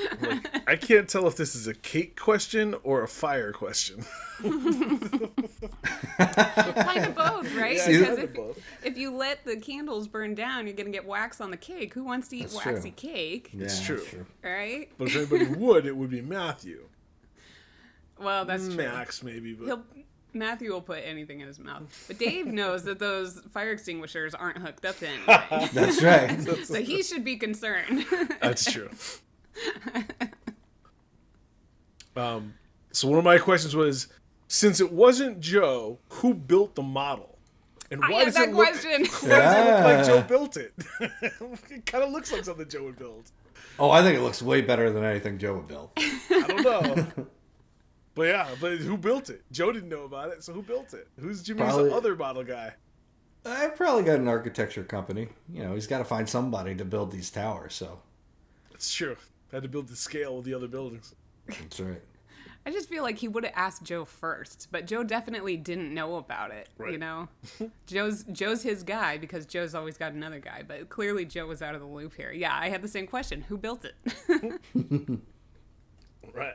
[0.68, 4.06] I can't tell if this is a cake question or a fire question.
[6.18, 7.80] Kind of both, right?
[7.80, 8.60] See, because if, both.
[8.84, 11.94] if you let the candles burn down, you're going to get wax on the cake.
[11.94, 13.10] Who wants to eat That's waxy true.
[13.10, 13.50] cake?
[13.54, 14.04] yeah, It's true.
[14.44, 14.90] Right?
[14.98, 16.86] But if anybody would, it would be Matthew.
[18.20, 18.76] Well, that's true.
[18.76, 19.84] Max, maybe, but He'll
[20.34, 22.04] Matthew will put anything in his mouth.
[22.08, 25.70] But Dave knows that those fire extinguishers aren't hooked up to anything.
[25.74, 26.42] That's right.
[26.66, 28.06] so he should be concerned.
[28.42, 28.90] that's true.
[32.16, 32.54] um,
[32.92, 34.08] so one of my questions was,
[34.48, 37.38] since it wasn't Joe, who built the model?
[37.92, 39.06] And I why had does that it look, question.
[39.06, 40.74] Why does it look like Joe built it?
[41.70, 43.32] it kind of looks like something Joe would build.
[43.78, 45.92] oh, I think it looks way better than anything Joe would build.
[45.98, 47.28] I don't know.
[48.16, 49.44] But yeah, but who built it?
[49.52, 51.08] Joe didn't know about it, so who built it?
[51.20, 52.74] Who's Jimmy's Probably- other model guy?
[53.46, 55.28] I probably got an architecture company.
[55.52, 57.74] You know, he's got to find somebody to build these towers.
[57.74, 58.00] So
[58.72, 59.18] that's true.
[59.52, 61.14] Had to build the scale of the other buildings.
[61.48, 62.02] that's right.
[62.66, 66.16] I just feel like he would have asked Joe first, but Joe definitely didn't know
[66.16, 66.70] about it.
[66.80, 67.28] You know,
[67.88, 70.64] Joe's Joe's his guy because Joe's always got another guy.
[70.66, 72.32] But clearly Joe was out of the loop here.
[72.32, 73.42] Yeah, I had the same question.
[73.42, 74.60] Who built it?
[76.34, 76.54] Right.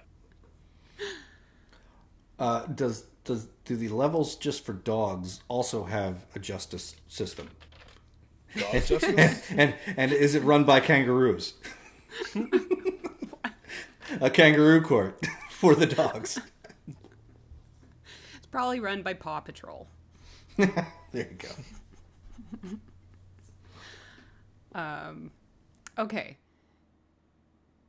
[2.38, 7.48] Uh, does does do the levels just for dogs also have a justice system?
[8.56, 9.50] Dog justice?
[9.50, 11.54] and and is it run by kangaroos?
[14.20, 16.38] a kangaroo court for the dogs.
[18.36, 19.88] it's probably run by Paw Patrol.
[21.10, 22.78] There you go.
[24.78, 25.30] Um,
[25.98, 26.36] okay.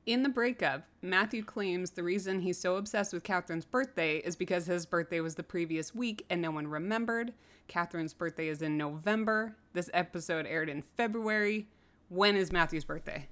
[0.10, 4.66] In the breakup, Matthew claims the reason he's so obsessed with Catherine's birthday is because
[4.66, 7.32] his birthday was the previous week and no one remembered.
[7.68, 9.56] Catherine's birthday is in November.
[9.74, 11.68] This episode aired in February.
[12.08, 13.28] When is Matthew's birthday?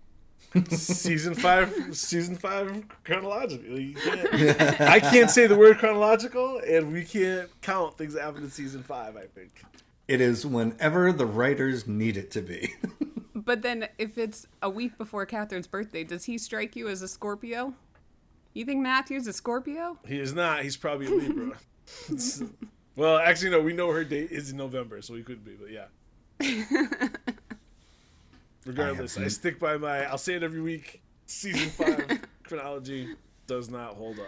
[0.70, 3.84] season five, season five chronologically.
[3.86, 8.44] You can't, I can't say the word chronological, and we can't count things that happened
[8.44, 9.18] in season five.
[9.18, 9.64] I think.
[10.08, 12.76] It is whenever the writers need it to be.
[13.48, 17.08] But then, if it's a week before Catherine's birthday, does he strike you as a
[17.08, 17.74] Scorpio?
[18.54, 19.98] You think Matthew's a Scorpio?
[20.06, 20.64] He is not.
[20.64, 21.58] He's probably a Libra.
[22.98, 23.62] Well, actually, no.
[23.62, 25.52] We know her date is in November, so he could be.
[25.54, 25.86] But yeah.
[28.66, 30.04] Regardless, I, seen- stick by my.
[30.06, 31.04] I'll say it every week.
[31.28, 34.26] Season five chronology does not hold up.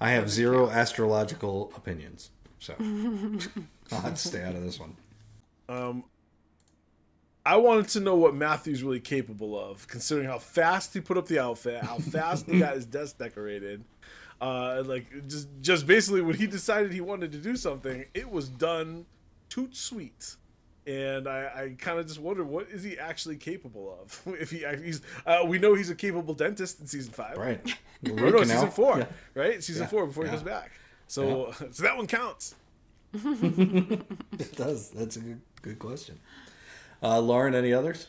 [0.00, 2.74] I have zero astrological opinions, so
[3.92, 4.96] I'll have to stay out of this one.
[5.68, 6.04] Um,
[7.46, 11.26] I wanted to know what Matthew's really capable of, considering how fast he put up
[11.26, 13.84] the outfit, how fast he got his desk decorated.
[14.40, 18.48] Uh, like just just basically when he decided he wanted to do something, it was
[18.48, 19.06] done
[19.48, 20.36] toot sweet.
[20.86, 24.20] And I, I kind of just wonder what is he actually capable of?
[24.40, 27.60] If he he's uh, we know he's a capable dentist in season five, Right.
[28.10, 29.06] Or no, season four, Yeah.
[29.34, 29.62] right?
[29.62, 29.88] Season Yeah.
[29.88, 30.36] four before he Yeah.
[30.36, 30.72] goes back.
[31.06, 32.54] So so that one counts.
[33.14, 34.90] It does.
[34.90, 36.18] That's a good, good question.
[37.04, 38.08] Uh, Lauren, any others?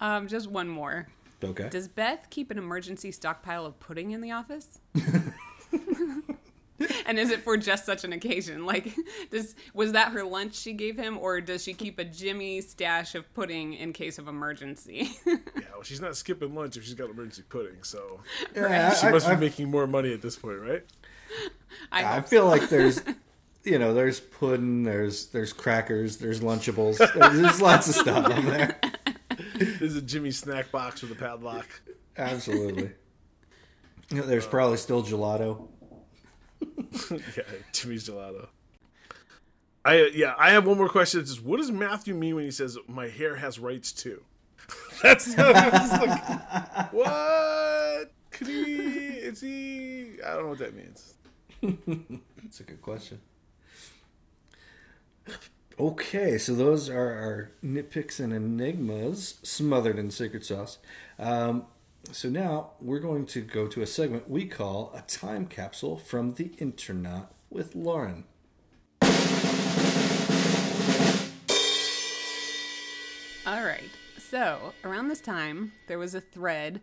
[0.00, 1.06] Um, just one more.
[1.44, 1.68] Okay.
[1.68, 4.80] Does Beth keep an emergency stockpile of pudding in the office?
[7.06, 8.64] and is it for just such an occasion?
[8.76, 8.94] Like,
[9.30, 13.14] does was that her lunch she gave him, or does she keep a Jimmy stash
[13.14, 15.10] of pudding in case of emergency?
[15.26, 15.36] Yeah,
[15.72, 18.20] well, she's not skipping lunch if she's got emergency pudding, so
[18.54, 20.82] Yeah, she I- must I- be making more money at this point, right?
[21.92, 23.00] I, I hope feel like there's,
[23.66, 28.46] you know, there's pudding, there's there's crackers, there's Lunchables, there's, there's lots of stuff on
[28.46, 28.80] there.
[29.58, 31.66] There's a Jimmy snack box with a padlock.
[32.16, 32.90] Absolutely.
[34.10, 35.68] You know, There's probably still gelato.
[37.10, 38.48] yeah, Jimmy's gelato.
[39.84, 41.20] I uh, yeah, I have one more question.
[41.20, 44.22] It's just, what does Matthew mean when he says my hair has rights too?
[45.02, 48.12] That's like what?
[48.30, 48.74] Could he?
[48.74, 50.18] Is he?
[50.24, 51.14] I don't know what that means.
[52.42, 53.20] That's a good question.
[55.78, 60.78] Okay, so those are our nitpicks and enigmas smothered in secret sauce.
[61.18, 61.66] Um,
[62.12, 66.34] so now we're going to go to a segment we call a time capsule from
[66.34, 68.24] the internet with Lauren.
[73.46, 73.90] All right.
[74.18, 76.80] So around this time, there was a thread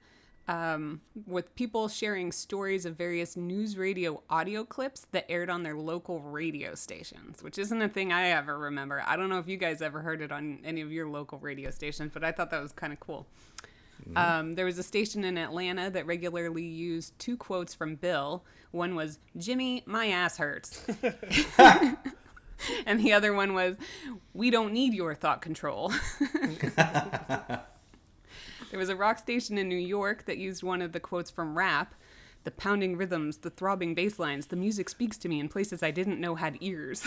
[0.48, 5.76] um, with people sharing stories of various news radio audio clips that aired on their
[5.76, 9.02] local radio stations, which isn't a thing I ever remember.
[9.06, 11.72] I don't know if you guys ever heard it on any of your local radio
[11.72, 13.26] stations, but I thought that was kind of cool.
[14.16, 18.44] Um, there was a station in Atlanta that regularly used two quotes from Bill.
[18.72, 20.86] One was, Jimmy, my ass hurts.
[22.86, 23.78] and the other one was,
[24.34, 25.94] we don't need your thought control.
[28.74, 31.56] there was a rock station in New York that used one of the quotes from
[31.56, 31.94] rap.
[32.44, 35.92] The pounding rhythms, the throbbing bass lines, the music speaks to me in places I
[35.92, 37.06] didn't know had ears.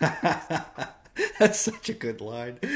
[0.00, 2.58] That's such a good line.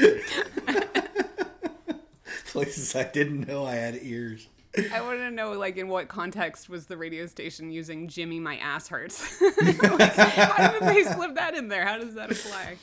[2.45, 4.47] Places I didn't know I had ears.
[4.89, 8.55] I want to know, like, in what context was the radio station using "Jimmy, my
[8.55, 9.41] ass hurts"?
[9.57, 11.85] like, how did they slip that in there?
[11.85, 12.77] How does that apply?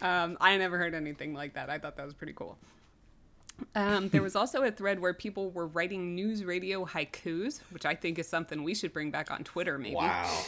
[0.00, 1.68] Um, I never heard anything like that.
[1.68, 2.56] I thought that was pretty cool.
[3.74, 7.94] Um, there was also a thread where people were writing news radio haikus, which I
[7.94, 9.96] think is something we should bring back on Twitter, maybe.
[9.96, 10.44] Wow.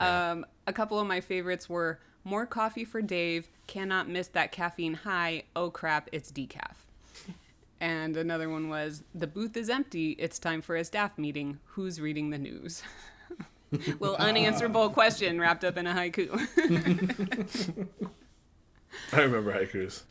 [0.00, 4.94] Um, a couple of my favorites were "More coffee for Dave," "Cannot miss that caffeine
[4.94, 6.76] high," "Oh crap, it's decaf."
[7.80, 10.12] And another one was The booth is empty.
[10.12, 11.58] It's time for a staff meeting.
[11.66, 12.82] Who's reading the news?
[13.72, 17.88] Little unanswerable question wrapped up in a haiku.
[19.12, 20.02] I remember haikus.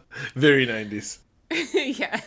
[0.34, 1.18] Very nineties.
[1.74, 2.20] yeah.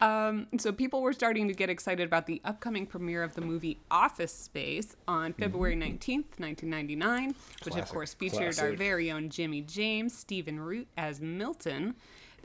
[0.00, 3.78] Um, so people were starting to get excited about the upcoming premiere of the movie
[3.90, 10.16] Office Space on February 19th, 1999, which of course featured our very own Jimmy James,
[10.16, 11.94] Stephen Root as Milton.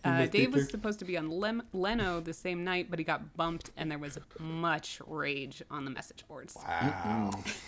[0.03, 3.36] Uh, Dave was supposed to be on Lem- Leno the same night, but he got
[3.38, 6.55] bumped, and there was much rage on the message boards.
[6.55, 7.31] Wow.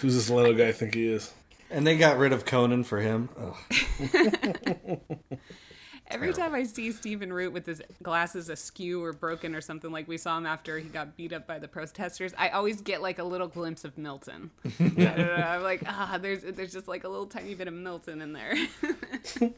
[0.00, 1.32] Who's this Leno guy think he is?
[1.72, 3.30] And they got rid of Conan for him.
[6.10, 10.06] Every time I see Stephen Root with his glasses askew or broken or something like
[10.06, 13.18] we saw him after he got beat up by the protesters, I always get like
[13.18, 14.50] a little glimpse of Milton.
[14.78, 18.54] I'm like, ah, there's there's just like a little tiny bit of Milton in there.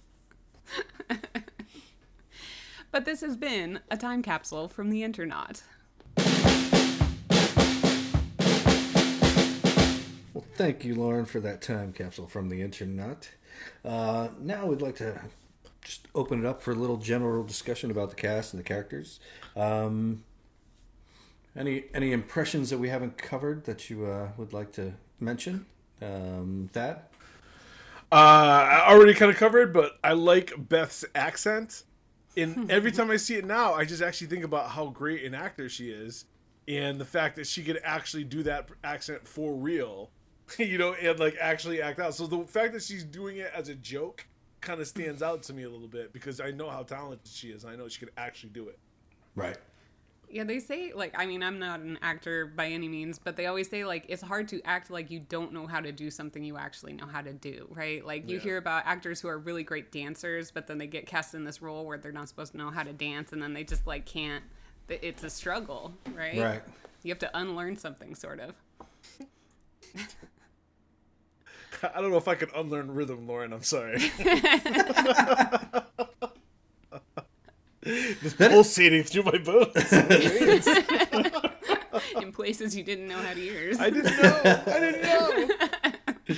[2.92, 5.64] but this has been a time capsule from the internet.
[10.54, 13.30] Thank you, Lauren, for that time capsule from the internet.
[13.84, 15.20] Uh, now we'd like to
[15.82, 19.20] just open it up for a little general discussion about the cast and the characters.
[19.56, 20.24] Um,
[21.56, 25.66] any any impressions that we haven't covered that you uh, would like to mention?
[26.02, 27.10] Um, that
[28.10, 31.84] Uh, I already kind of covered, but I like Beth's accent.
[32.36, 35.34] And every time I see it now, I just actually think about how great an
[35.34, 36.24] actor she is,
[36.66, 40.10] and the fact that she could actually do that accent for real,
[40.58, 42.14] you know, and like actually act out.
[42.14, 44.26] So the fact that she's doing it as a joke
[44.60, 47.48] kind of stands out to me a little bit because I know how talented she
[47.50, 47.64] is.
[47.64, 48.78] I know she could actually do it.
[49.34, 49.56] right.
[50.30, 53.46] Yeah, they say like I mean I'm not an actor by any means, but they
[53.46, 56.42] always say like it's hard to act like you don't know how to do something
[56.42, 58.04] you actually know how to do, right?
[58.04, 58.42] Like you Yeah.
[58.42, 61.62] hear about actors who are really great dancers, but then they get cast in this
[61.62, 64.06] role where they're not supposed to know how to dance and then they just like
[64.06, 64.42] can't
[64.88, 66.38] it's a struggle, right?
[66.40, 66.62] Right.
[67.04, 68.54] You have to unlearn something sort of.
[71.94, 73.52] I don't know if I could unlearn rhythm, Lauren.
[73.52, 73.98] I'm sorry.
[77.84, 79.92] Just pulsating through my bones.
[82.20, 83.78] in places you didn't know how to use.
[83.78, 84.62] I didn't know.
[84.66, 85.48] I didn't know.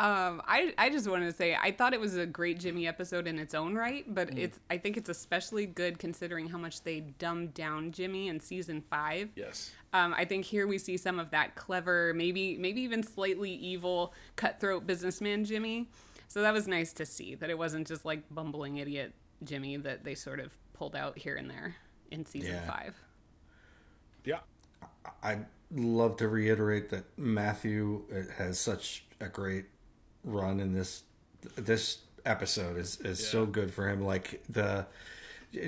[0.00, 3.26] Um, I I just wanted to say I thought it was a great Jimmy episode
[3.26, 4.38] in its own right, but Mm.
[4.38, 8.80] it's I think it's especially good considering how much they dumbed down Jimmy in season
[8.80, 9.28] five.
[9.36, 9.72] Yes.
[9.92, 14.14] Um, I think here we see some of that clever, maybe maybe even slightly evil,
[14.36, 15.90] cutthroat businessman Jimmy.
[16.28, 19.12] So that was nice to see that it wasn't just like bumbling idiot
[19.44, 21.76] Jimmy that they sort of pulled out here and there
[22.10, 22.66] in season Yeah.
[22.70, 22.96] five.
[24.24, 24.40] Yeah.
[25.22, 29.66] I'd love to reiterate that Matthew uh, has such a great
[30.24, 31.02] run in this.
[31.56, 34.04] This episode is is so good for him.
[34.04, 34.86] Like the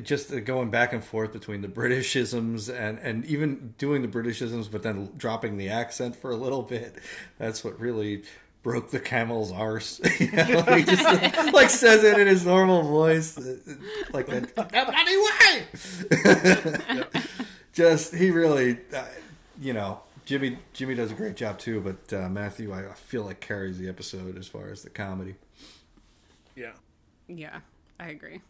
[0.02, 4.70] just the going back and forth between the Britishisms and and even doing the Britishisms,
[4.70, 6.96] but then dropping the accent for a little bit.
[7.38, 8.22] That's what really
[8.62, 10.00] broke the camel's arse.
[10.20, 11.04] you know, he just
[11.52, 13.56] like says it in his normal voice, uh,
[14.12, 14.54] like that.
[14.54, 15.16] Bloody
[16.94, 17.10] way!
[17.72, 19.04] just he really, uh,
[19.60, 23.24] you know, Jimmy Jimmy does a great job too, but uh, Matthew I I feel
[23.24, 25.34] like carries the episode as far as the comedy.
[26.54, 26.72] Yeah.
[27.28, 27.60] Yeah,
[27.98, 28.40] I agree.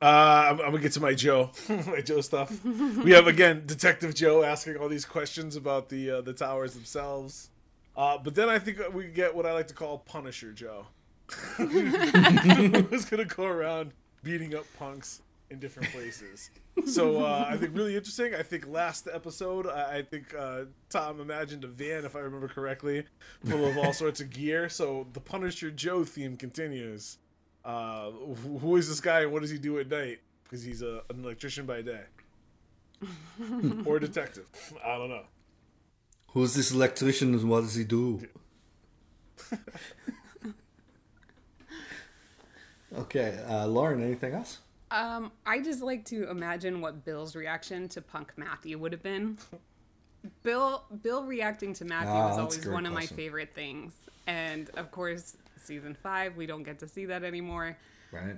[0.00, 2.64] Uh, I'm, I'm gonna get to my Joe, my Joe stuff.
[2.64, 7.50] We have again Detective Joe asking all these questions about the uh, the towers themselves.
[7.96, 10.86] Uh, but then I think we get what I like to call Punisher Joe,
[11.56, 16.50] who's gonna go around beating up punks in different places.
[16.86, 18.34] So uh, I think really interesting.
[18.34, 22.48] I think last episode, I, I think uh, Tom imagined a van, if I remember
[22.48, 23.04] correctly,
[23.44, 24.68] full of all sorts of gear.
[24.68, 27.18] So the Punisher Joe theme continues.
[27.64, 30.20] Uh, who is this guy and what does he do at night?
[30.44, 32.02] Because he's a, an electrician by day.
[33.84, 34.46] or a detective.
[34.84, 35.24] I don't know.
[36.28, 38.26] Who's this electrician and what does he do?
[42.96, 44.58] okay, uh, Lauren, anything else?
[44.90, 49.38] Um, I just like to imagine what Bill's reaction to Punk Matthew would have been.
[50.42, 53.94] Bill Bill reacting to Matthew Ah, is always one of my favorite things.
[54.26, 57.76] And of course, season 5, we don't get to see that anymore.
[58.12, 58.36] Right?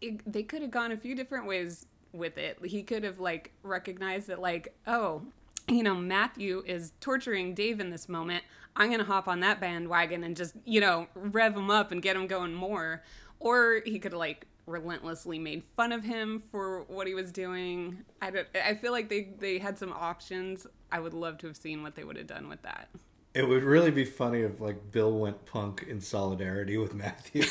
[0.00, 2.58] It, they could have gone a few different ways with it.
[2.64, 5.22] He could have like recognized that like, oh,
[5.68, 8.44] you know, Matthew is torturing Dave in this moment.
[8.76, 12.00] I'm going to hop on that bandwagon and just, you know, rev him up and
[12.00, 13.02] get him going more.
[13.40, 18.04] Or he could like relentlessly made fun of him for what he was doing.
[18.22, 20.66] I don't I feel like they they had some options.
[20.90, 22.88] I would love to have seen what they would have done with that.
[23.34, 27.44] It would really be funny if like Bill went punk in solidarity with Matthew.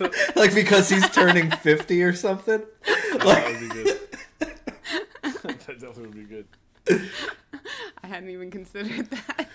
[0.36, 2.62] like because he's turning 50 or something.
[2.86, 4.00] That Like would be good.
[5.22, 6.46] that definitely would be good.
[8.02, 9.48] I hadn't even considered that.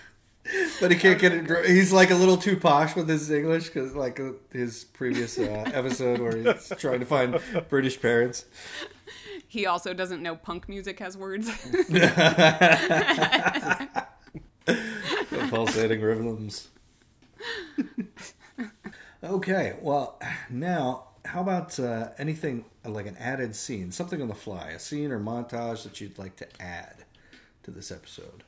[0.80, 3.94] But he can't get it he's like a little too posh with his English cuz
[3.94, 5.42] like uh, his previous uh,
[5.74, 7.38] episode where he's trying to find
[7.68, 8.44] British parents.
[9.46, 11.48] He also doesn't know punk music has words.
[14.66, 16.68] The pulsating rhythms.
[19.22, 24.70] okay, well, now how about uh, anything like an added scene, something on the fly,
[24.70, 27.04] a scene or montage that you'd like to add
[27.62, 28.44] to this episode?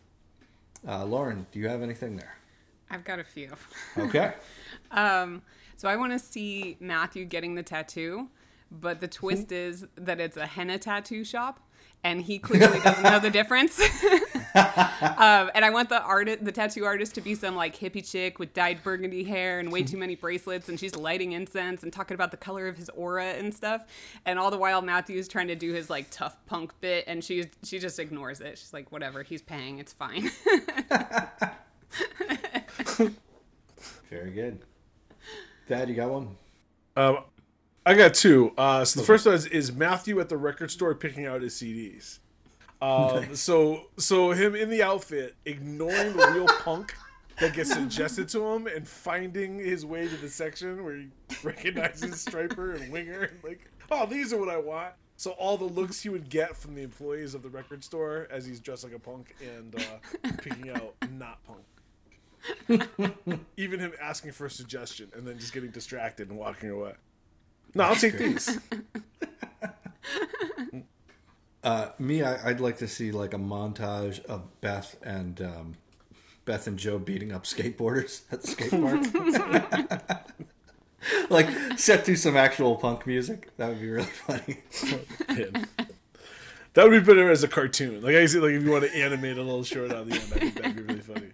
[0.87, 2.37] Uh, Lauren, do you have anything there?
[2.91, 3.51] I've got a few.
[3.99, 4.33] Okay.
[4.93, 5.43] Um,
[5.77, 8.29] so I want to see Matthew getting the tattoo,
[8.71, 11.59] but the twist is that it's a henna tattoo shop,
[12.07, 13.81] and he clearly doesn't know the difference.
[14.55, 18.39] um, and I want the artist, the tattoo artist, to be some like hippie chick
[18.39, 22.15] with dyed burgundy hair and way too many bracelets, and she's lighting incense and talking
[22.15, 23.85] about the color of his aura and stuff.
[24.25, 27.47] And all the while, Matthew's trying to do his like tough punk bit, and she
[27.65, 28.57] she just ignores it.
[28.57, 30.31] She's like, whatever, he's paying, it's fine.
[34.09, 34.61] Very good.
[35.69, 36.37] Dad, you got one?
[36.97, 37.19] Um,
[37.87, 38.53] I got two.
[38.59, 41.55] Uh, so the first one is, is Matthew at the record store picking out his
[41.55, 42.19] CDs.
[42.83, 46.95] Um, so so him in the outfit, ignoring the real punk
[47.39, 51.09] that gets suggested to him, and finding his way to the section where he
[51.45, 54.93] recognizes Stryper and Winger, and like, oh, these are what I want.
[55.17, 58.45] So all the looks he would get from the employees of the record store as
[58.45, 61.63] he's dressed like a punk and uh, picking out not punk.
[63.57, 66.93] Even him asking for a suggestion and then just getting distracted and walking away.
[67.75, 68.59] No, I'll take these.
[71.67, 75.75] Uh, me, I, I'd like to see like a montage of Beth and um,
[76.45, 80.31] Beth and Joe beating up skateboarders at the skate park.
[81.31, 83.51] like set to some actual punk music.
[83.57, 84.59] That would be really funny.
[85.29, 85.65] Yeah.
[86.75, 88.01] That would be better as a cartoon.
[88.01, 90.33] Like I said, like if you want to animate a little short on the end,
[90.37, 91.33] I think that'd be really funny.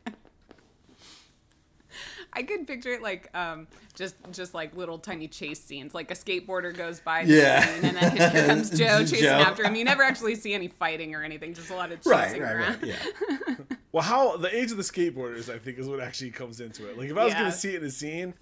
[2.34, 6.14] I could picture it like um, just just like little tiny chase scenes, like a
[6.14, 7.60] skateboarder goes by, Yeah.
[7.60, 9.32] the scene, and then here comes Joe chasing Joe.
[9.32, 9.74] after him.
[9.74, 12.68] You never actually see any fighting or anything, just a lot of chasing right, right,
[12.68, 12.82] around.
[12.82, 12.94] right.
[13.48, 13.54] Yeah.
[13.92, 16.96] Well, how the age of the skateboarders, I think, is what actually comes into it.
[16.96, 17.40] Like if I was Yeah.
[17.40, 18.32] gonna see it in a scene,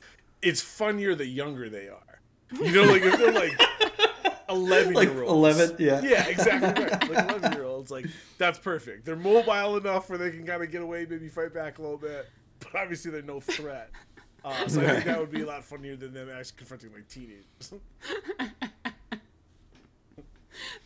[0.42, 2.20] it's funnier the younger they are.
[2.52, 3.60] You know, like if they're like
[4.48, 5.58] eleven Like year olds.
[5.58, 6.00] 11, yeah.
[6.02, 7.08] Yeah, exactly right.
[7.10, 8.06] Like eleven year olds, like
[8.38, 9.04] that's perfect.
[9.04, 11.98] They're mobile enough where they can kind of get away, maybe fight back a little
[11.98, 12.28] bit,
[12.60, 13.90] but obviously they're no threat.
[14.44, 17.08] Uh, so I think that would be a lot funnier than them actually confronting like
[17.08, 17.44] teenagers.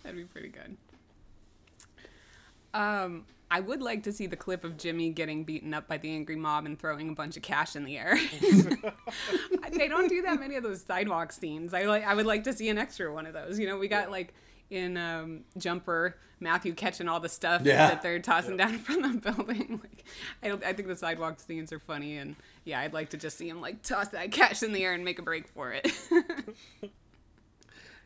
[0.02, 0.76] That'd be pretty good.
[2.72, 6.10] Um, I would like to see the clip of Jimmy getting beaten up by the
[6.10, 8.18] angry mob and throwing a bunch of cash in the air.
[9.72, 11.72] they don't do that many of those sidewalk scenes.
[11.72, 12.04] I like.
[12.04, 13.58] I would like to see an extra one of those.
[13.58, 14.34] You know, we got like
[14.70, 17.88] in um, Jumper, Matthew catching all the stuff Yeah.
[17.88, 19.80] that they're tossing down from the building.
[19.82, 20.04] Like,
[20.62, 23.48] I, I think the sidewalk scenes are funny, and yeah, I'd like to just see
[23.48, 25.90] him like toss that cash in the air and make a break for it.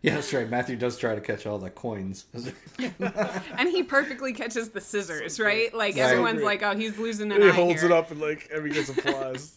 [0.00, 0.48] Yeah, that's right.
[0.48, 2.26] Matthew does try to catch all the coins.
[2.78, 5.74] and he perfectly catches the scissors, right?
[5.74, 6.02] Like Right.
[6.04, 8.70] everyone's like, "Oh, he's losing an he eye holds here." it up and like every
[8.70, 9.56] gets applause.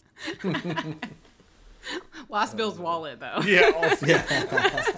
[2.28, 3.40] Lost Bill's wallet though.
[3.44, 4.82] Yeah, all, yeah.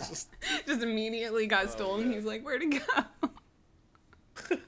[0.66, 2.12] Just immediately got stolen.
[2.12, 4.58] He's like, "Where'd it go?"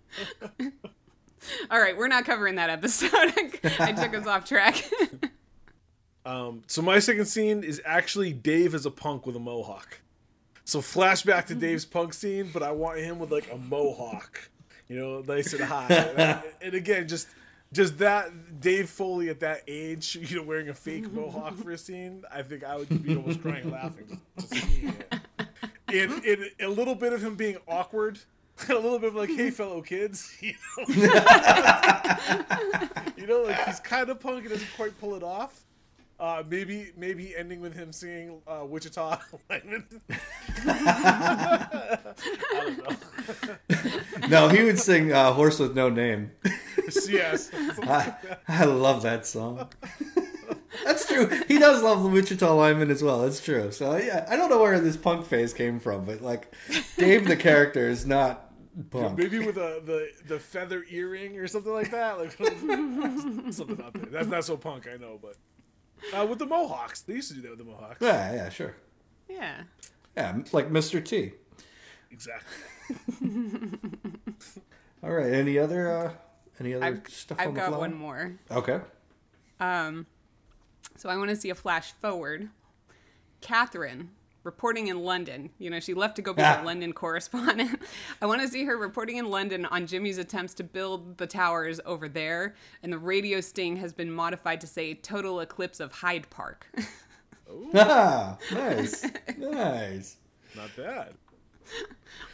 [1.70, 3.10] All right, we're not covering that episode.
[3.78, 4.84] I took us off track.
[6.24, 10.00] Um, so my second scene is actually Dave as a punk with a mohawk.
[10.64, 14.50] So flashback to Dave's punk scene, but I want him with like a mohawk,
[14.88, 15.86] you know, nice and high.
[15.86, 17.28] And, and again, just
[17.72, 21.78] just that Dave Foley at that age, you know, wearing a fake mohawk for a
[21.78, 25.20] scene, I think I would be almost crying laughing just seeing it.
[25.88, 28.18] And a little bit of him being awkward.
[28.70, 30.84] A little bit of like, hey, fellow kids, you know,
[33.14, 35.65] you know, like he's kind of punk and doesn't quite pull it off.
[36.18, 39.18] Uh, maybe maybe ending with him singing uh, Wichita
[39.50, 39.84] Lineman.
[40.66, 41.92] I
[42.52, 42.96] don't know.
[44.28, 46.30] No, he would sing uh, "Horse with No Name."
[47.08, 47.50] yes.
[47.82, 48.14] I,
[48.48, 49.68] I love that song.
[50.84, 51.28] That's true.
[51.48, 53.22] He does love the Wichita lineman as well.
[53.22, 53.72] That's true.
[53.72, 56.52] So yeah, I don't know where this punk phase came from, but like
[56.96, 58.52] Dave the character is not
[58.90, 59.18] punk.
[59.18, 62.18] Maybe with a, the the feather earring or something like that.
[62.18, 62.32] Like
[63.52, 64.06] something out there.
[64.10, 65.36] That's not so punk, I know, but
[66.14, 67.98] uh, with the Mohawks, they used to do that with the Mohawks.
[68.00, 68.74] Yeah, yeah, sure.
[69.28, 69.62] yeah.
[70.16, 71.04] Yeah, like Mr.
[71.04, 71.32] T.
[72.10, 72.48] Exactly.
[75.02, 75.32] All right.
[75.32, 76.12] Any other uh
[76.58, 77.78] any other I've, stuff I've on the got fly?
[77.78, 78.32] one more.
[78.50, 78.80] Okay.
[79.60, 80.06] Um,
[80.96, 82.48] so I want to see a flash forward.
[83.40, 84.10] Catherine
[84.46, 85.50] reporting in London.
[85.58, 86.62] You know, she left to go be Ah.
[86.62, 87.82] a London correspondent.
[88.22, 91.80] I want to see her reporting in London on Jimmy's attempts to build the towers
[91.84, 96.30] over there, and the radio sting has been modified to say "total eclipse of Hyde
[96.30, 96.66] Park."
[97.76, 99.04] Ah, nice.
[99.38, 100.16] nice.
[100.56, 101.14] Not bad.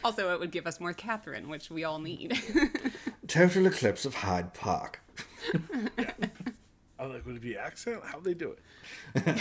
[0.03, 2.41] also, it would give us more Catherine, which we all need.
[3.29, 5.01] Total eclipse of Hyde Park.
[5.99, 6.11] yeah.
[6.99, 8.01] I'm like, would it be accent?
[8.07, 8.57] How'd they do
[9.15, 9.37] it?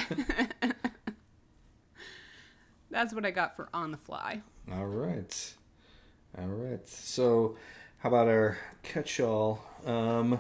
[2.92, 4.42] That's what I got for on the fly.
[4.72, 5.54] All right.
[6.38, 6.88] All right.
[6.88, 7.58] So,
[8.00, 10.40] how about our catch-all um,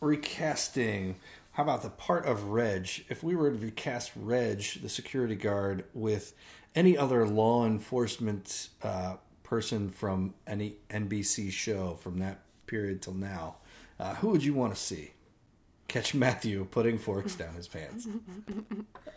[0.00, 1.16] recasting?
[1.52, 2.88] How about the part of Reg?
[3.08, 6.32] If we were to recast Reg, the security guard, with
[6.74, 13.56] any other law enforcement uh, person from any NBC show from that period till now,
[13.98, 15.10] uh, who would you want to see?
[15.88, 18.06] Catch Matthew putting forks down his pants.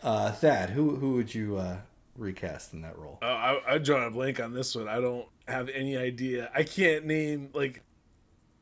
[0.02, 1.78] Uh, Thad, who who would you uh,
[2.16, 3.18] recast in that role?
[3.22, 4.88] Uh, I, I draw a blank on this one.
[4.88, 6.50] I don't have any idea.
[6.54, 7.82] I can't name like.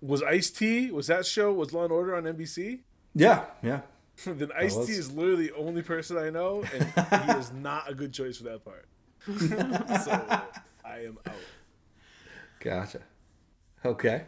[0.01, 0.91] Was Ice T?
[0.91, 1.53] Was that show?
[1.53, 2.81] Was Law and Order on NBC?
[3.15, 3.81] Yeah, yeah.
[4.25, 7.95] then Ice T is literally the only person I know, and he is not a
[7.95, 8.87] good choice for that part.
[10.03, 10.13] so
[10.83, 11.35] I am out.
[12.61, 13.01] Gotcha.
[13.85, 14.25] Okay.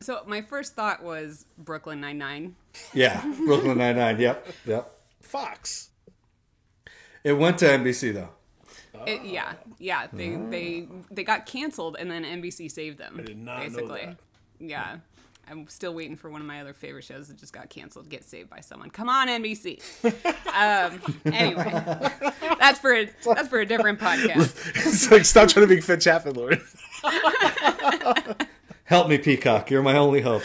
[0.00, 2.56] So my first thought was Brooklyn Nine Nine.
[2.92, 4.20] Yeah, Brooklyn Nine Nine.
[4.20, 4.92] Yep, yep.
[5.22, 5.88] Fox.
[7.24, 8.30] It went to NBC though.
[9.06, 10.06] It, yeah, yeah.
[10.12, 13.16] They they they got canceled, and then NBC saved them.
[13.18, 14.06] I did not know basically.
[14.06, 14.16] that.
[14.60, 14.96] Yeah,
[15.48, 18.24] I'm still waiting for one of my other favorite shows that just got canceled, get
[18.24, 18.90] saved by someone.
[18.90, 19.80] Come on, NBC.
[20.54, 21.00] um,
[21.32, 22.10] anyway,
[22.58, 24.56] that's for a, that's for a different podcast.
[24.86, 26.62] it's like stop trying to make Fitch happen, Lord.
[28.84, 29.70] Help me, Peacock.
[29.70, 30.42] You're my only hope.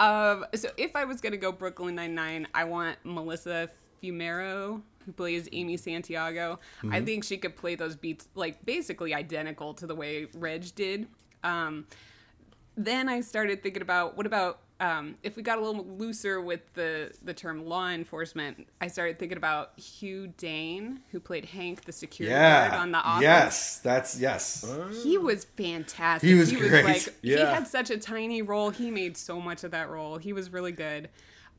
[0.00, 3.70] Um, so if I was gonna go Brooklyn Nine Nine, I want Melissa
[4.02, 6.58] Fumero, who plays Amy Santiago.
[6.90, 11.06] I think she could play those beats like basically identical to the way Reg did.
[11.42, 11.86] Um,
[12.76, 16.60] then I started thinking about what about um, if we got a little looser with
[16.74, 18.66] the the term law enforcement.
[18.80, 23.22] I started thinking about Hugh Dane, who played Hank, the security guard on The Office.
[23.22, 24.66] Yes, that's yes.
[25.02, 26.28] He was fantastic.
[26.28, 26.84] He was great.
[26.84, 28.70] like he had such a tiny role.
[28.70, 30.18] He made so much of that role.
[30.18, 31.08] He was really good.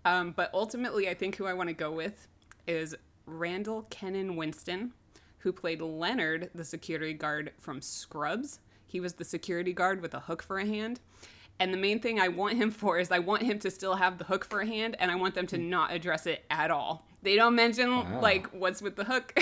[0.04, 2.28] Um, but ultimately, I think who I want to go with
[2.68, 2.96] is
[3.26, 4.94] Randall Kennan Winston,
[5.40, 8.60] who played Leonard, the security guard from Scrubs.
[8.86, 11.00] He was the security guard with a hook for a hand.
[11.60, 14.18] And the main thing I want him for is I want him to still have
[14.18, 17.08] the hook for a hand and I want them to not address it at all.
[17.22, 18.20] They don't mention wow.
[18.22, 19.40] like what's with the hook.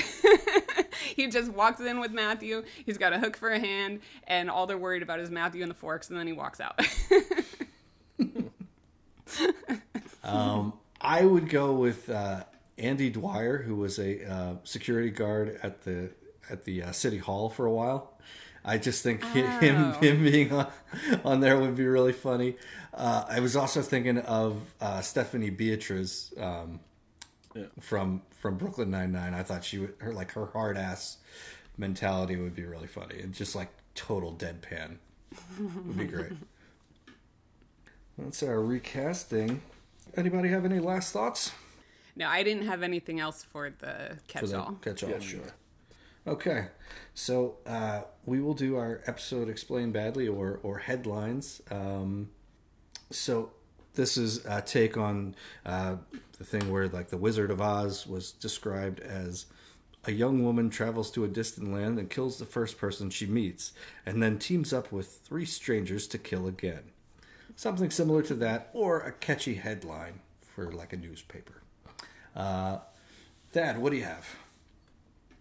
[1.15, 2.63] he just walks in with Matthew.
[2.85, 5.71] He's got a hook for a hand and all they're worried about is Matthew and
[5.71, 6.79] the forks and then he walks out.
[10.23, 12.43] um, I would go with uh,
[12.77, 16.11] Andy Dwyer, who was a uh, security guard at the
[16.49, 18.13] at the uh, city hall for a while.
[18.65, 19.27] I just think oh.
[19.59, 20.71] him him being on,
[21.23, 22.55] on there would be really funny.
[22.93, 26.79] Uh, I was also thinking of uh, Stephanie Beatriz um,
[27.55, 27.65] yeah.
[27.79, 29.33] from from Brooklyn Nine Nine.
[29.33, 31.17] I thought she would her like her hard ass
[31.77, 34.97] mentality would be really funny and just like total deadpan
[35.59, 36.31] would be great.
[38.17, 39.61] That's our recasting.
[40.15, 41.51] Anybody have any last thoughts?
[42.15, 44.77] No, I didn't have anything else for the catch-all.
[44.81, 45.53] Catch-all, yeah, sure.
[46.25, 46.67] Okay,
[47.13, 51.61] so uh, we will do our episode "Explain Badly" or or headlines.
[51.69, 52.29] Um,
[53.11, 53.51] so
[53.95, 55.35] this is a take on
[55.65, 55.97] uh,
[56.37, 59.47] the thing where like the Wizard of Oz was described as
[60.05, 63.73] a young woman travels to a distant land and kills the first person she meets,
[64.05, 66.83] and then teams up with three strangers to kill again.
[67.55, 71.62] Something similar to that, or a catchy headline for like a newspaper.
[72.35, 72.79] Uh,
[73.51, 74.27] Dad, what do you have?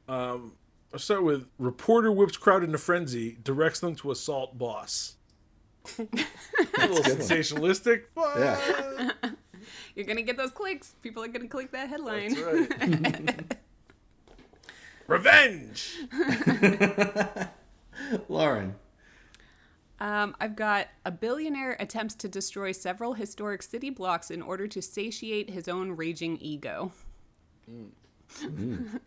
[0.09, 0.53] Um,
[0.93, 5.17] I'll start with reporter whips crowd into frenzy, directs them to assault boss.
[5.99, 6.03] a
[6.79, 9.11] little sensationalistic, but yeah.
[9.95, 10.95] You're gonna get those clicks.
[11.03, 12.35] People are gonna click that headline.
[12.35, 13.45] Right.
[15.07, 15.99] Revenge.
[18.29, 18.75] Lauren.
[20.03, 24.83] Um, I've got a billionaire attempts to destroy several historic city blocks in order to
[24.83, 26.91] satiate his own raging ego.
[27.71, 27.91] Mm.
[28.43, 28.99] Mm.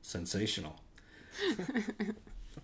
[0.00, 0.80] Sensational.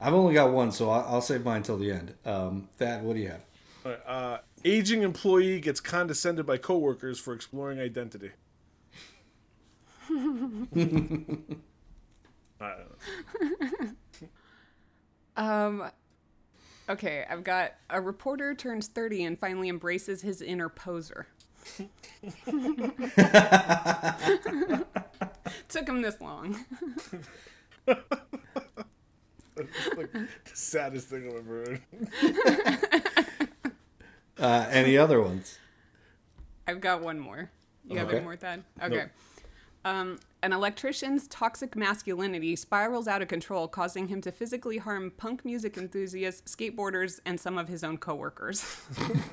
[0.01, 2.15] I've only got one, so I'll, I'll save mine till the end.
[2.25, 3.43] Um, Thad, what do you have?
[4.07, 8.31] Uh, aging employee gets condescended by coworkers for exploring identity.
[15.37, 15.91] um,
[16.89, 21.27] okay, I've got a reporter turns 30 and finally embraces his inner poser.
[25.69, 26.65] Took him this long.
[29.97, 31.81] like the saddest thing I've ever heard.
[34.39, 35.59] uh, any other ones?
[36.67, 37.51] I've got one more.
[37.87, 38.63] You have any more, Thad?
[38.83, 38.95] Okay.
[38.95, 39.09] Nope.
[39.85, 45.45] Um, an electrician's toxic masculinity spirals out of control, causing him to physically harm punk
[45.45, 48.65] music enthusiasts, skateboarders, and some of his own coworkers.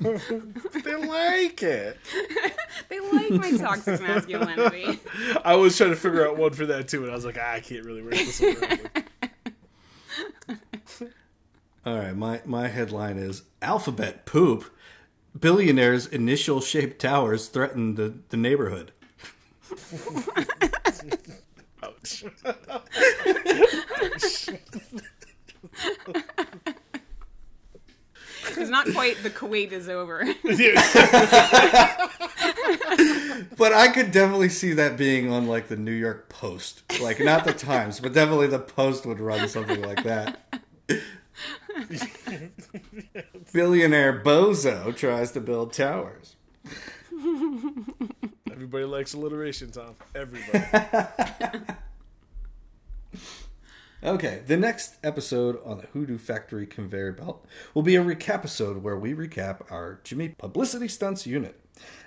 [0.00, 1.98] they like it.
[2.88, 4.98] they like my toxic masculinity.
[5.44, 7.52] I was trying to figure out one for that too, and I was like, ah,
[7.52, 8.80] I can't really work this one.
[11.86, 14.72] All right, my my headline is Alphabet poop.
[15.38, 18.90] Billionaires' initial shaped towers threaten the, the neighborhood.
[21.82, 22.24] Ouch.
[28.58, 30.24] It's not quite the Kuwait is over.
[33.56, 36.82] but I could definitely see that being on like the New York Post.
[37.00, 40.40] Like not the Times, but definitely the Post would run something like that.
[43.52, 46.36] Billionaire Bozo tries to build towers.
[48.56, 49.96] Everybody likes alliteration, Tom.
[50.14, 50.64] Everybody.
[54.02, 57.44] okay, the next episode on the Hoodoo Factory conveyor belt
[57.74, 61.60] will be a recap episode where we recap our Jimmy publicity stunts unit.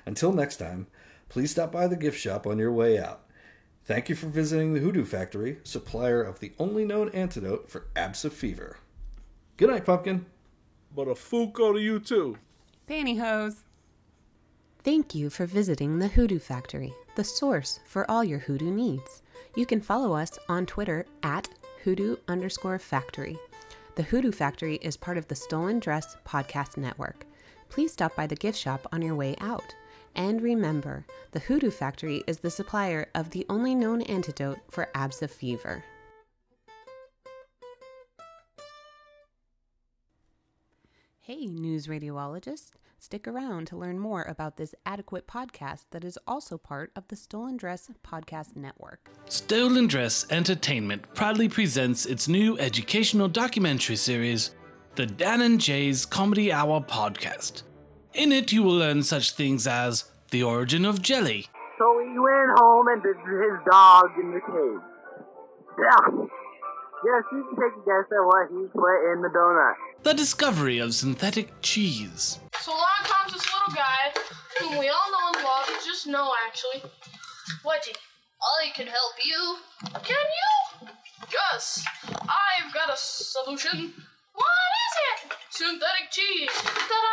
[0.07, 0.87] Until next time,
[1.29, 3.25] please stop by the gift shop on your way out.
[3.85, 8.33] Thank you for visiting the Hoodoo Factory, supplier of the only known antidote for abscess
[8.33, 8.79] fever.
[9.57, 10.25] Good night, Pumpkin.
[10.95, 12.39] But a Fuko to you too.
[12.87, 13.57] Pantyhose.
[14.89, 19.21] Thank you for visiting the Hoodoo Factory, the source for all your hoodoo needs.
[19.55, 21.47] You can follow us on Twitter at
[21.83, 23.37] hoodoo underscore factory.
[23.93, 27.27] The Hoodoo Factory is part of the Stolen Dress Podcast Network.
[27.69, 29.75] Please stop by the gift shop on your way out.
[30.15, 35.31] And remember, the Hoodoo Factory is the supplier of the only known antidote for abscess
[35.31, 35.83] fever.
[41.19, 42.71] Hey, news radiologist.
[43.01, 47.15] Stick around to learn more about this adequate podcast that is also part of the
[47.15, 49.09] Stolen Dress Podcast Network.
[49.25, 54.51] Stolen Dress Entertainment proudly presents its new educational documentary series,
[54.95, 57.63] the Dan and Jay's Comedy Hour Podcast.
[58.15, 61.47] In it, you will learn such things as the origin of jelly,
[61.77, 64.81] So he went home and visited his dog in the cave.
[65.79, 66.25] Yeah.
[67.05, 69.75] Yes, you can take a guess at what he put in the donut.
[70.03, 74.13] the discovery of synthetic cheese, So along comes this little guy,
[74.59, 76.81] whom we all know and love, just know actually.
[77.65, 77.95] Wedgie,
[78.41, 79.57] I can help you.
[80.03, 80.25] Can
[80.83, 80.89] you?
[81.31, 83.93] Yes, I've got a solution.
[84.33, 84.45] What
[84.85, 85.33] is it?
[85.49, 86.49] Synthetic cheese.
[86.53, 87.09] Ta-da!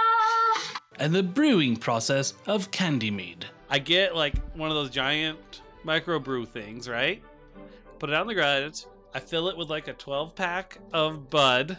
[0.99, 3.47] and the brewing process of candy mead.
[3.69, 7.23] I get like one of those giant microbrew things, right?
[7.99, 8.85] Put it on the garage.
[9.15, 11.79] I fill it with like a 12 pack of Bud,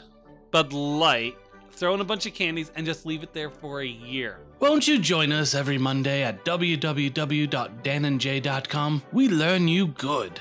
[0.52, 1.36] Bud Light,
[1.72, 4.40] throw in a bunch of candies, and just leave it there for a year.
[4.60, 9.04] Won't you join us every Monday at www.danandjay.com?
[9.12, 10.40] We learn you good.